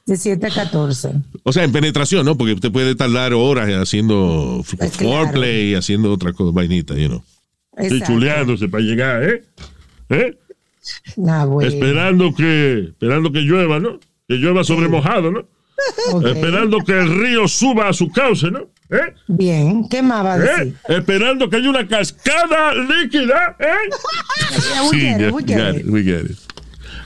[0.06, 1.10] De 7 a 14.
[1.44, 2.36] O sea, en penetración, ¿no?
[2.36, 5.26] Porque usted puede tardar horas haciendo Pues claro.
[5.26, 7.22] foreplay, haciendo otra cosa, vainita, you know.
[7.78, 9.44] Y chuleándose para llegar, ¿eh?
[10.10, 10.36] ¿Eh?
[11.28, 11.70] Ah, bueno.
[11.70, 14.00] Esperando que esperando que llueva, ¿no?
[14.28, 15.44] Que llueva sobre mojado, ¿no?
[16.26, 18.66] Esperando que el río suba a su cauce, ¿no?
[18.90, 19.14] ¿Eh?
[19.28, 20.40] Bien, ¿qué más va a ¿Eh?
[20.40, 20.76] decir?
[20.88, 23.66] Esperando que haya una cascada líquida, ¿eh?
[24.72, 25.80] Yeah, we get it, we get got it.
[25.80, 26.38] it, we get it.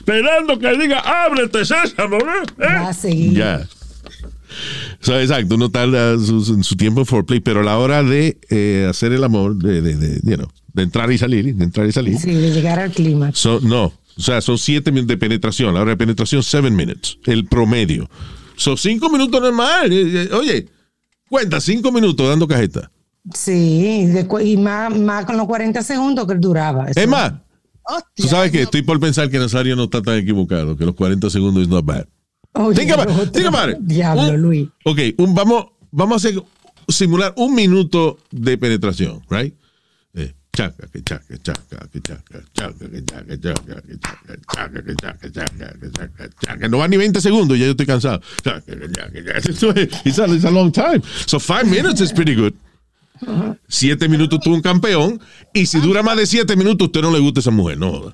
[0.05, 2.25] Esperando que diga, ábrete, sésamo, ¿no?
[2.61, 2.87] Va ¿Eh?
[2.89, 3.33] a seguir.
[3.33, 3.67] Ya.
[5.01, 8.37] O sea, exacto, uno tarda su, su tiempo en foreplay, pero a la hora de
[8.49, 11.87] eh, hacer el amor, de, de, de, you know, de entrar y salir, de entrar
[11.87, 13.31] y salir, Sí, de llegar al clima.
[13.63, 17.45] no, o sea, son siete minutos de penetración, la hora de penetración, seven minutes, el
[17.47, 18.07] promedio.
[18.55, 19.91] Son cinco minutos normal.
[19.91, 20.67] eh, eh, Oye,
[21.29, 22.89] cuenta, cinco minutos dando cajeta.
[23.33, 24.07] Sí,
[24.43, 26.85] y más, más con los 40 segundos que duraba.
[26.89, 27.33] Eso- Es más,
[28.15, 30.95] tú sabes que no, estoy por pensar que Nazario no está tan equivocado, que los
[30.95, 32.05] 40 segundos is not bad.
[32.53, 33.31] Oye, Think about, el otro.
[33.31, 33.77] think about it.
[33.81, 34.69] Diablo, Un- Luis.
[34.85, 36.41] Ok, un- vamos, vamos a hacer,
[36.87, 39.53] simular un minuto de penetración, right?
[40.13, 43.99] Eh, chaca, que chaca, chaca, que chaca, chaca, que chaca, chaca, que chaca,
[44.47, 46.67] chaca, que chaca, chaca, que chaca, chaca.
[46.69, 48.21] No va ni 20 segundos, ya yo estoy cansado.
[48.41, 49.99] Chaca, chaca, chaca.
[50.05, 51.01] It's a long time.
[51.25, 52.53] So five minutes is pretty good.
[53.67, 55.19] Siete minutos tú un campeón.
[55.53, 57.77] Y si dura más de siete minutos, usted no le gusta esa mujer.
[57.77, 58.13] No.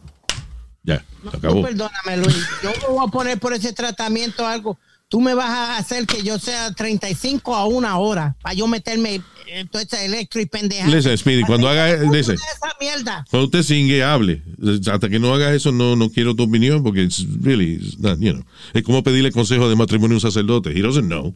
[0.83, 1.55] Ya, se acabó.
[1.57, 2.37] Tú perdóname, Luis.
[2.63, 4.77] Yo me voy a poner por ese tratamiento algo.
[5.09, 9.21] Tú me vas a hacer que yo sea 35 a una hora para yo meterme
[9.47, 10.87] en todo ese electro y pendeja.
[10.87, 12.35] Listen, Speedy, cuando haga- listen.
[12.35, 13.25] esa mierda.
[13.29, 14.41] Cuando usted singue, hable.
[14.89, 18.19] Hasta que no hagas eso, no, no quiero tu opinión, porque it's really, it's not,
[18.19, 18.43] you know.
[18.73, 20.69] es como pedirle consejo de matrimonio a un sacerdote.
[20.71, 21.35] He doesn't know.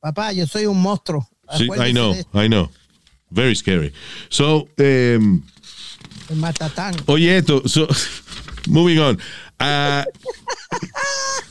[0.00, 1.28] Papá, yo soy un monstruo.
[1.58, 2.70] Sí, I know, I know.
[3.30, 3.92] Very scary.
[4.28, 5.42] So, um,
[6.28, 6.94] el matatán.
[7.06, 7.86] oye esto, so,
[8.66, 9.18] moving on.
[9.58, 10.04] Ah,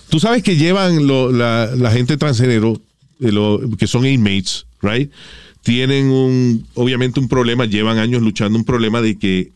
[0.09, 2.81] Tú sabes que llevan lo- la, la gente transgénero,
[3.19, 5.11] eh, lo- que son inmates, right?
[5.61, 9.51] Tienen un, obviamente un problema, llevan años luchando un problema de que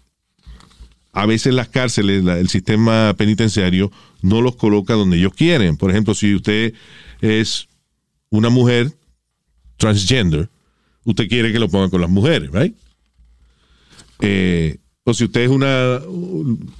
[1.11, 5.75] a veces las cárceles, la- el sistema penitenciario no los coloca donde ellos quieren.
[5.75, 6.73] Por ejemplo, si usted
[7.21, 7.67] es
[8.29, 8.93] una mujer
[9.77, 10.49] transgender,
[11.05, 12.73] usted quiere que lo pongan con las mujeres, right?
[14.21, 16.71] Eh, o si usted es una un-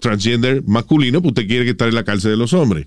[0.00, 2.86] transgender masculino, pues usted quiere que esté en la cárcel de los hombres.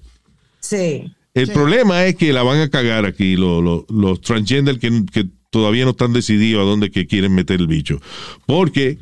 [0.60, 1.12] Sí.
[1.34, 5.28] El problema es que la van a cagar aquí lo- lo- los transgender que, que
[5.50, 8.00] todavía no están decididos a dónde que quieren meter el bicho.
[8.46, 8.98] Porque,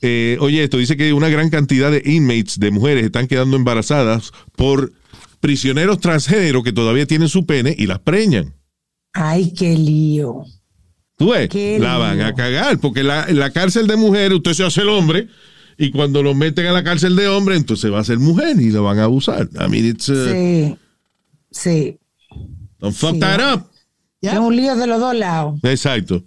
[0.00, 4.32] eh, oye, esto dice que una gran cantidad de inmates, de mujeres, están quedando embarazadas
[4.56, 4.92] por
[5.40, 8.54] prisioneros transgénero que todavía tienen su pene y las preñan.
[9.12, 10.44] Ay, qué lío.
[11.24, 14.52] Tú ves, Qué la van a cagar, porque la, en la cárcel de mujeres usted
[14.52, 15.28] se hace el hombre
[15.78, 18.70] y cuando lo meten a la cárcel de hombre, entonces va a ser mujer y
[18.70, 19.48] lo van a abusar.
[19.54, 20.76] I mean, it's, uh, Sí.
[21.50, 21.98] Sí.
[22.78, 23.20] don't fuck Sí.
[23.20, 23.66] that up.
[24.20, 24.32] Ya.
[24.34, 25.58] Es un lío de los dos lados.
[25.62, 26.22] Exacto.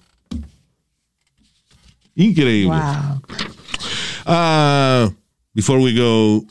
[2.15, 2.67] Increíble.
[2.75, 3.21] Wow.
[4.25, 5.09] Ah,
[5.53, 6.43] before we go,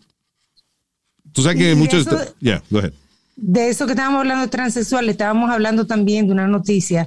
[1.32, 2.06] tú sabes que muchos.
[2.06, 2.92] eso- Yeah, go ahead.
[3.36, 7.06] De eso que estábamos hablando de transexuales, estábamos hablando también de una noticia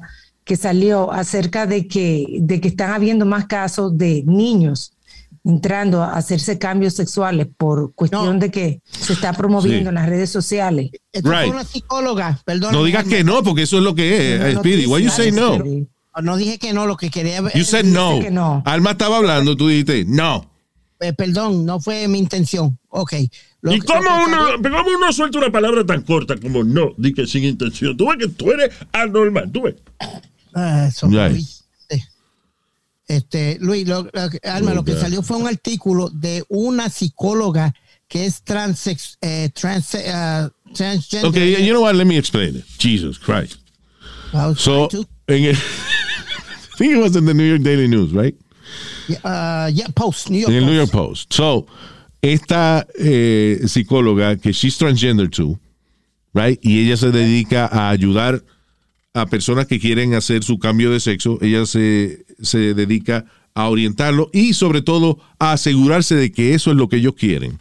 [0.49, 4.93] que salió acerca de que, de que están habiendo más casos de niños
[5.45, 8.39] entrando a hacerse cambios sexuales por cuestión No.
[8.39, 9.87] de que se está promoviendo Sí.
[9.89, 10.89] en las redes sociales.
[11.13, 11.41] Esto Right.
[11.43, 12.71] fue una psicóloga, perdón.
[12.73, 14.39] No digas que no, porque eso es lo que es.
[14.39, 15.59] Una eh, Speedy, why you say no?
[16.23, 18.19] No dije que no, lo que quería You said no.
[18.19, 18.63] que no.
[18.65, 20.49] Alma estaba hablando, tú dijiste no.
[20.99, 22.77] Eh, perdón, no fue mi intención.
[22.89, 23.13] Ok.
[23.61, 26.91] Lo ¿Y cómo lo uno, pero cómo uno suelta una palabra tan corta como no?
[26.97, 27.95] Di que sin intención.
[27.95, 29.49] Tú ves que tú eres anormal.
[29.51, 29.75] Tú ves.
[30.53, 30.89] Ah.
[33.07, 37.73] Este, Luis, lo, lo Alma, lo que salió fue un artículo de una psicóloga
[38.07, 41.29] que es transex, eh, trans, eh, transgender.
[41.29, 41.95] Okay, you know what?
[41.95, 42.65] Let me explain it.
[42.77, 43.57] Jesus Christ.
[44.57, 44.89] So,
[45.27, 48.35] en el, I think it was in the New York Daily News, right?
[49.23, 50.67] uh, yeah, Post, New York el Post.
[50.67, 51.33] New York Post.
[51.33, 51.67] So,
[52.21, 55.59] esta eh, psicóloga que she's transgender too,
[56.33, 56.59] right?
[56.61, 58.43] Y ella se dedica a ayudar
[59.13, 61.37] a personas que quieren hacer su cambio de sexo.
[61.41, 66.77] Ella se, se dedica a orientarlo y sobre todo a asegurarse de que eso es
[66.77, 67.59] lo que ellos quieren.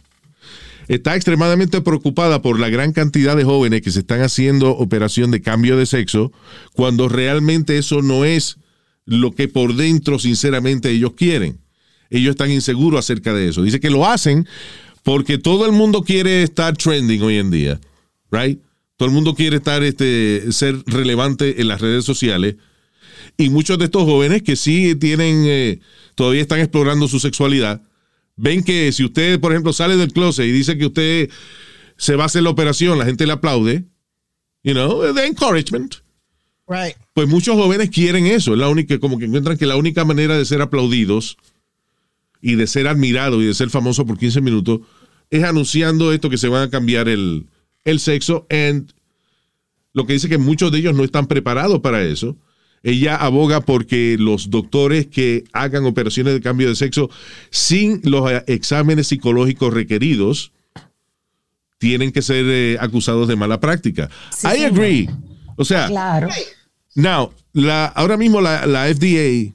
[0.87, 5.41] Está extremadamente preocupada por la gran cantidad de jóvenes que se están haciendo operación de
[5.41, 6.31] cambio de sexo
[6.73, 8.57] cuando realmente eso no es
[9.05, 11.59] lo que por dentro sinceramente ellos quieren
[12.09, 13.61] ellos están inseguros acerca de eso.
[13.61, 14.47] Dice que lo hacen
[15.03, 17.79] porque todo el mundo quiere estar trending hoy en día,
[18.31, 18.59] right?
[18.99, 22.57] Todo el mundo quiere estar, este, ser relevante en las redes sociales.
[23.37, 25.79] Y muchos de estos jóvenes que sí tienen, eh,
[26.15, 27.81] todavía están explorando su sexualidad,
[28.35, 31.29] ven que si usted, por ejemplo, sale del closet y dice que usted
[31.95, 33.85] se va a hacer la operación, la gente le aplaude,
[34.63, 35.95] you know, the encouragement
[36.67, 36.97] Right.
[37.13, 38.51] pues muchos jóvenes quieren eso.
[38.51, 41.37] Es la única, como que encuentran que la única manera de ser aplaudidos
[42.41, 44.81] y de ser admirados y de ser famosos por 15 minutos
[45.29, 47.47] es anunciando esto que se van a cambiar el,
[47.89, 48.45] el sexo.
[48.49, 48.91] And
[49.93, 52.37] lo que dice que muchos de ellos no están preparados para eso.
[52.81, 57.09] Ella aboga porque los doctores que hagan operaciones de cambio de sexo
[57.49, 60.53] sin los eh, exámenes psicológicos requeridos
[61.77, 64.09] tienen que ser eh, acusados de mala práctica.
[64.31, 64.71] Sí, I señor.
[64.71, 65.09] agree.
[65.57, 66.29] O sea, Claro.
[66.95, 69.53] Now, la, ahora mismo la, la FDA,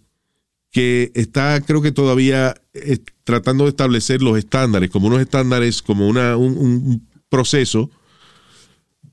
[0.70, 6.08] que está, creo que todavía eh, tratando de establecer los estándares, como unos estándares, como
[6.08, 7.90] una, un, un proceso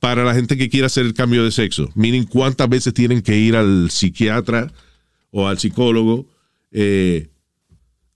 [0.02, 1.92] para la gente que quiera hacer el cambio de sexo.
[1.94, 4.74] Miren cuántas veces tienen que ir al psiquiatra
[5.30, 6.26] o al psicólogo
[6.72, 7.30] eh,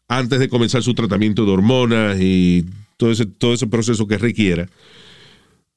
[0.07, 2.65] antes de comenzar su tratamiento de hormonas y
[2.97, 4.67] todo ese, todo ese proceso que requiera.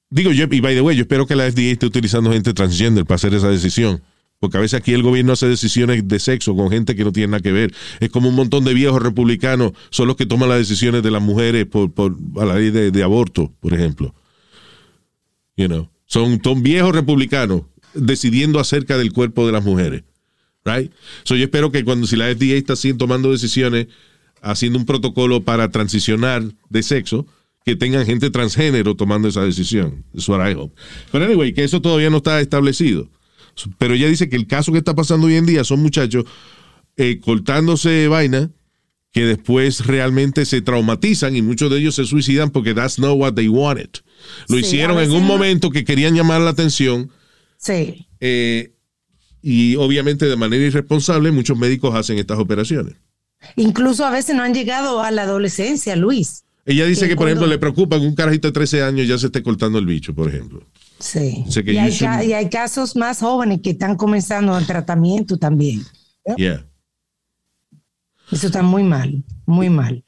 [0.08, 3.04] Digo yo, y by the way, yo espero que la FDA esté utilizando gente transgender
[3.04, 4.02] para hacer esa decisión.
[4.40, 7.32] Porque a veces aquí el gobierno hace decisiones de sexo con gente que no tiene
[7.32, 7.74] nada que ver.
[8.00, 11.20] Es como un montón de viejos republicanos son los que toman las decisiones de las
[11.20, 14.14] mujeres por, por a la ley de, de aborto, por ejemplo.
[15.54, 15.90] You know.
[16.08, 17.62] Son, son viejos republicanos
[17.94, 20.02] decidiendo acerca del cuerpo de las mujeres.
[20.64, 20.90] Right?
[21.22, 23.86] So yo espero que cuando si la FDA está así tomando decisiones,
[24.42, 27.26] haciendo un protocolo para transicionar de sexo,
[27.64, 30.04] que tengan gente transgénero tomando esa decisión.
[30.12, 30.74] That's what I hope.
[31.12, 33.08] Pero anyway, que eso todavía no está establecido.
[33.76, 36.24] Pero ella dice que el caso que está pasando hoy en día son muchachos
[36.96, 38.50] eh, cortándose vaina
[39.18, 43.34] que después realmente se traumatizan y muchos de ellos se suicidan porque that's not what
[43.34, 43.90] they wanted.
[44.48, 47.10] Lo Sí, hicieron en un no- momento que querían llamar la atención
[47.58, 48.06] Sí.
[48.20, 48.72] eh,
[49.42, 52.94] y obviamente de manera irresponsable muchos médicos hacen estas operaciones.
[53.56, 56.44] Incluso a veces no han llegado a la adolescencia, Luis.
[56.66, 59.16] Ella dice que, por cuando- ejemplo, le preocupa que un carajito de 13 años ya
[59.16, 60.66] se esté cortando el bicho, por ejemplo.
[60.98, 61.44] Sí.
[61.48, 61.96] Sé que Y hay,
[62.26, 65.82] y hay casos más jóvenes que están comenzando el tratamiento también.
[66.36, 66.66] Yeah.
[68.30, 70.02] Eso está muy mal, muy mal.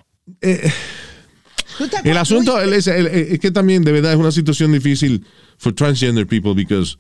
[1.78, 5.24] ¿Tú te El asunto el- es, que también de verdad es una situación difícil
[5.56, 6.96] for transgender people because,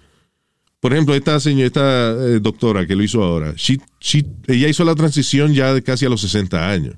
[0.80, 4.84] por ejemplo, esta señora, esta eh, doctora que lo hizo ahora, she- she- ella hizo
[4.84, 6.94] la transición ya de casi a los 60 años.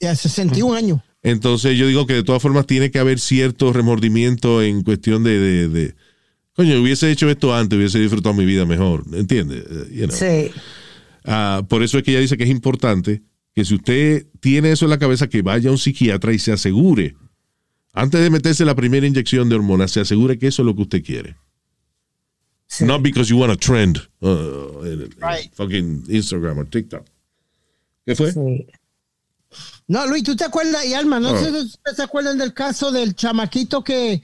[0.00, 1.00] Ya 61 años.
[1.22, 5.38] Entonces yo digo que de todas formas tiene que haber cierto remordimiento en cuestión de,
[5.38, 5.94] de, de-
[6.54, 9.62] coño, hubiese hecho esto antes, hubiese disfrutado mi vida mejor, ¿entiendes?
[9.68, 10.16] Eh, you know.
[10.16, 10.50] Sí.
[11.24, 13.22] Ah, por eso es que ella dice que es importante
[13.56, 16.52] que si usted tiene eso en la cabeza, que vaya a un psiquiatra y se
[16.52, 17.16] asegure,
[17.94, 20.82] antes de meterse la primera inyección de hormonas, se asegure que eso es lo que
[20.82, 21.36] usted quiere.
[22.68, 22.84] sí.
[22.84, 24.82] Not because you want a trend uh,
[25.20, 25.50] Right.
[25.54, 27.04] fucking Instagram o TikTok.
[28.04, 28.32] ¿Qué fue?
[28.32, 28.66] sí.
[29.88, 30.84] No, Luis, ¿tú te acuerdas?
[30.84, 31.38] Y Alma, no Oh.
[31.38, 34.20] sé si ustedes se acuerdan del caso del chamaquito que,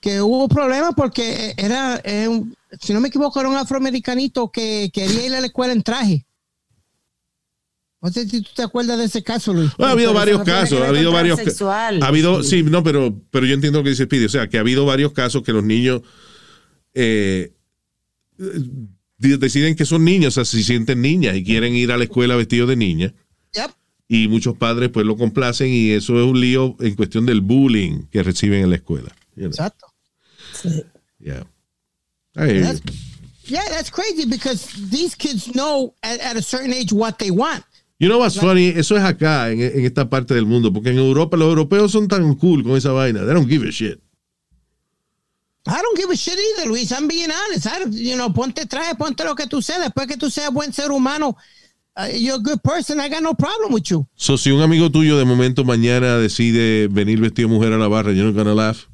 [0.00, 4.88] que hubo problemas porque era, eh, un- si no me equivoco, era un afroamericanito que
[4.94, 6.24] quería ir a la escuela en traje.
[8.02, 9.70] No sé si tú te acuerdas de ese caso, Luis.
[9.76, 12.02] Bueno, ha habido varios casos, ha habido varios transexual.
[12.02, 14.56] ha habido sí, no, pero pero yo entiendo lo que dice Speedy, o sea, que
[14.56, 16.00] ha habido varios casos que los niños
[16.94, 17.52] eh,
[18.38, 22.04] de- deciden que son niños, o sea, se sienten niñas y quieren ir a la
[22.04, 23.14] escuela vestidos de niña
[23.52, 23.70] Yep.
[24.08, 28.06] y muchos padres pues lo complacen y eso es un lío en cuestión del bullying
[28.10, 29.14] que reciben en la escuela.
[29.36, 29.86] You know, Exacto.
[30.62, 30.82] Sí.
[31.18, 31.44] yeah.
[32.34, 32.80] That's-
[33.44, 37.62] yeah, that's crazy because these kids know at, at a certain age what they want.
[38.00, 38.68] You know what's funny?
[38.68, 42.08] Eso es acá, en, en esta parte del mundo, porque en Europa los europeos son
[42.08, 43.20] tan cool con esa vaina.
[43.26, 44.00] They don't give a shit.
[45.66, 46.90] I don't give a shit either, Luis.
[46.92, 47.66] I'm being honest.
[47.66, 49.80] I you know, ponte traje, ponte lo que tú seas.
[49.80, 51.36] Después que tú seas buen ser humano,
[51.98, 53.00] uh, you're a good person.
[53.00, 54.06] I got no problem with you.
[54.16, 57.88] So, si un amigo tuyo de momento mañana decide venir vestido de mujer a la
[57.88, 58.88] barra, you're not gonna laugh.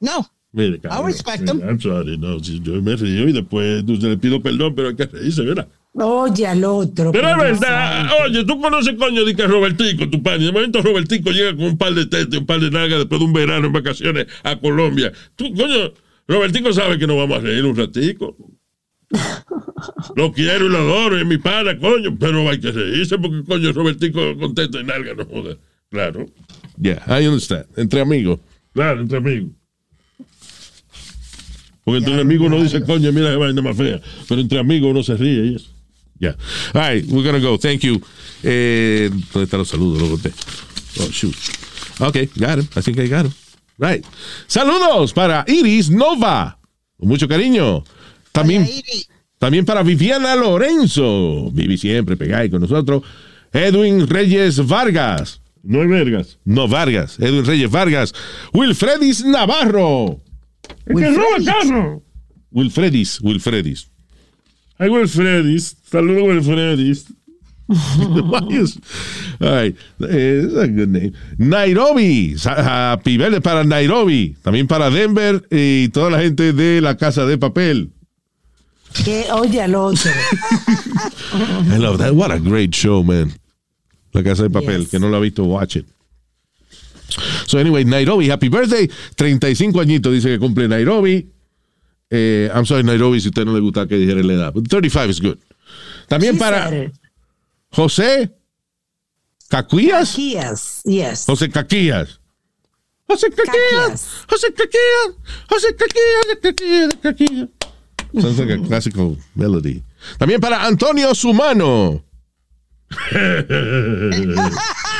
[0.00, 0.26] No.
[0.56, 1.62] I respect them.
[1.62, 5.06] I'm sorry, no, si yo me río y después le pido perdón, pero hay que
[5.06, 5.68] reírse, ¿verdad?
[5.96, 7.12] Oye al otro.
[7.12, 10.82] Pero es verdad, oye, tú conoces coño de que Robertico, tu pan, y de momento
[10.82, 13.32] Robertico llega con un par de tetas y un par de nalgas después de un
[13.32, 15.12] verano en vacaciones a Colombia.
[15.36, 15.92] Tú, coño,
[16.26, 18.36] Robertico sabe que nos vamos a reír un ratico.
[20.16, 23.72] Lo quiero y lo adoro, es mi pana, coño, pero hay que reírse porque, coño,
[23.72, 25.56] Robertico con teta y nalga, no joda.
[25.90, 26.26] Claro,
[26.80, 27.66] Yeah, I understand.
[27.76, 28.40] Entre amigos.
[28.72, 29.52] claro, entre amigos.
[31.84, 35.02] Porque entre amigos uno dice, coño, mira qué vaina más fea, pero entre amigos uno
[35.04, 35.70] se ríe y eso.
[36.18, 36.34] Yeah.
[36.74, 37.56] All right, we're gonna go.
[37.56, 38.00] Thank you.
[38.42, 40.00] Eh, ¿Dónde están los saludos?
[40.00, 40.32] Lo boté.
[41.00, 41.34] Oh, shoot.
[42.00, 42.68] Okay, got him.
[42.76, 43.32] I think I got him.
[43.78, 44.04] Right.
[44.46, 46.58] Saludos para Iris Nova.
[46.98, 47.84] Con mucho cariño.
[48.32, 48.68] También,
[49.38, 51.50] también para Viviana Lorenzo.
[51.52, 53.02] Vivi siempre pegada ahí con nosotros.
[53.52, 55.40] Edwin Reyes Vargas.
[55.62, 56.38] No hay vergas.
[56.44, 57.18] No Vargas.
[57.18, 58.12] Edwin Reyes Vargas.
[58.52, 60.20] Wilfredis Navarro.
[60.86, 62.02] Es que roba carro.
[62.50, 63.20] Wilfredis.
[63.20, 63.90] Wilfredis.
[64.78, 65.76] Ay, Wilfredis.
[65.90, 67.06] Saludos, Wilfredis.
[67.66, 68.78] Why is-
[69.40, 69.74] All right.
[70.02, 71.12] Eh, that's a good name.
[71.38, 72.36] Nairobi.
[72.44, 74.36] Happy birthday para Nairobi.
[74.42, 77.90] También para Denver y toda la gente de la Casa de Papel.
[79.04, 80.10] Que oye al otro.
[81.72, 82.12] I love that.
[82.14, 83.32] What a great show, man.
[84.12, 84.82] La Casa de Papel.
[84.82, 84.90] Yes.
[84.90, 85.86] Que no lo ha visto, watch it.
[87.46, 88.88] So, anyway, Nairobi, happy birthday.
[89.16, 91.28] 35 añitos dice que cumple Nairobi.
[92.10, 94.52] Eh, I'm sorry, Nairobi, si a usted no le gusta que dijera la edad.
[94.52, 95.38] But 35 is good.
[96.08, 96.70] También She para.
[97.70, 98.30] José
[99.48, 100.16] Cacuías.
[100.16, 101.24] Yes, yes.
[101.26, 102.20] José Caquías.
[103.08, 103.46] José Caquías.
[103.46, 104.26] Caquías.
[104.28, 105.16] José Caquías.
[105.48, 106.38] José Caquías.
[106.42, 106.94] Caquías.
[107.02, 107.48] Caquías.
[108.20, 109.82] Sounds like a classical melody.
[110.18, 112.04] También para Antonio Sumano.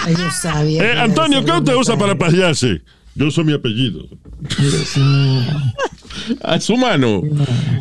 [0.08, 0.82] Yo sabía.
[0.82, 2.82] Eh, Antonio, ¿qué usted usa para pasearse?
[3.14, 4.08] Yo uso mi apellido.
[6.42, 7.22] A Sumano.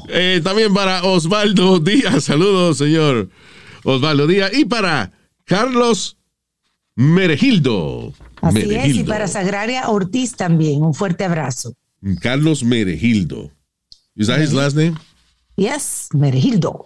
[0.10, 2.26] Eh, también para Osvaldo Díaz.
[2.26, 3.30] Saludos, señor
[3.84, 4.52] Osvaldo Díaz.
[4.54, 5.12] Y para
[5.46, 6.18] Carlos
[6.96, 8.14] Meregildo.
[8.42, 11.74] Así es, y para Sagraria Ortiz también, un fuerte abrazo.
[12.20, 13.52] Carlos Meregildo.
[14.16, 14.98] Is that his last name?
[15.56, 16.86] Yes, Meregildo.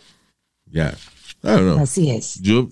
[0.71, 0.95] Yeah.
[1.41, 1.79] Don't know.
[1.79, 2.39] Así es.
[2.41, 2.69] Yo,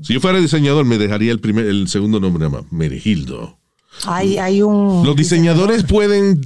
[0.00, 3.58] si yo fuera diseñador, me dejaría el primer, el segundo nombre nada más, Meregildo.
[4.06, 5.04] Hay, hay un.
[5.04, 6.40] Los diseñadores pueden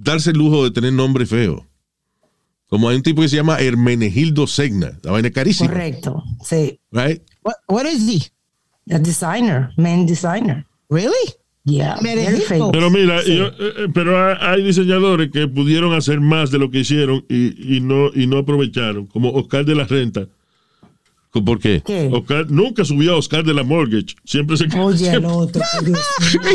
[0.00, 1.66] darse el lujo de tener nombre feo.
[2.68, 4.98] Como hay un tipo que se llama Hermenegildo Segna.
[5.02, 5.70] La vaina es carísima.
[5.70, 6.22] Correcto.
[6.44, 6.78] Sí.
[6.92, 7.22] Right?
[7.42, 8.94] What, what is he?
[8.94, 10.66] A designer, man designer.
[10.90, 11.14] Really?
[11.64, 11.98] Yeah.
[12.00, 13.36] Pero mira, Sí.
[13.36, 17.24] yo, eh, eh, pero hay, hay diseñadores que pudieron hacer más de lo que hicieron
[17.28, 20.28] y, y no y no aprovecharon, como Oscar de la Renta.
[21.44, 21.82] ¿Por qué?
[21.84, 22.08] ¿Qué?
[22.12, 24.14] Oscar nunca subió a Oscar de la Mortgage.
[24.24, 25.98] Siempre se Oye, el siempre- otro, Dios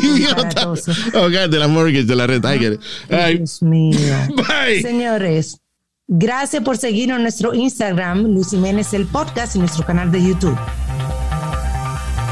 [0.04, 0.66] mío, Idiota.
[0.66, 2.50] God, de la mortgage, de la renta.
[2.50, 3.98] Ay, Dios mío.
[4.36, 4.82] bye.
[4.82, 5.60] Señores,
[6.08, 10.58] gracias por seguirnos en nuestro Instagram, Luis Jiménez el podcast y nuestro canal de YouTube.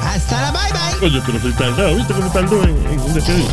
[0.04, 1.08] Hasta la bye bye.
[1.10, 1.96] Oye, pero estoy tardado.
[1.96, 3.46] ¿Viste cómo tardó en, en despedir?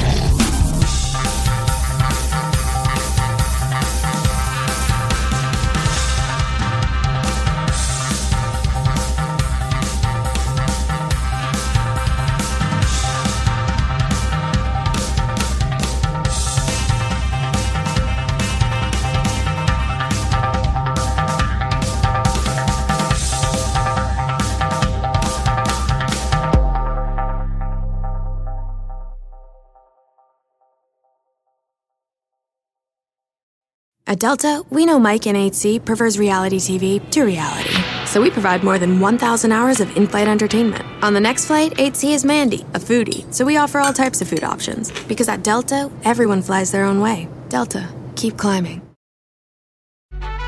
[34.08, 37.74] At Delta, we know Mike in 8C prefers reality TV to reality.
[38.06, 40.82] So we provide more than 1,000 hours of in flight entertainment.
[41.02, 43.30] On the next flight, 8C is Mandy, a foodie.
[43.34, 44.90] So we offer all types of food options.
[45.02, 47.28] Because at Delta, everyone flies their own way.
[47.50, 47.86] Delta,
[48.16, 48.80] keep climbing.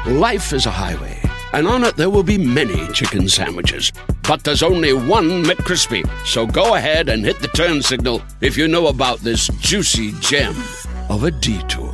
[0.06, 1.20] Life is a highway,
[1.52, 3.92] and on it there will be many chicken sandwiches.
[4.26, 6.08] But there's only one McCrispy.
[6.24, 10.56] So go ahead and hit the turn signal if you know about this juicy gem
[11.10, 11.89] of a detour.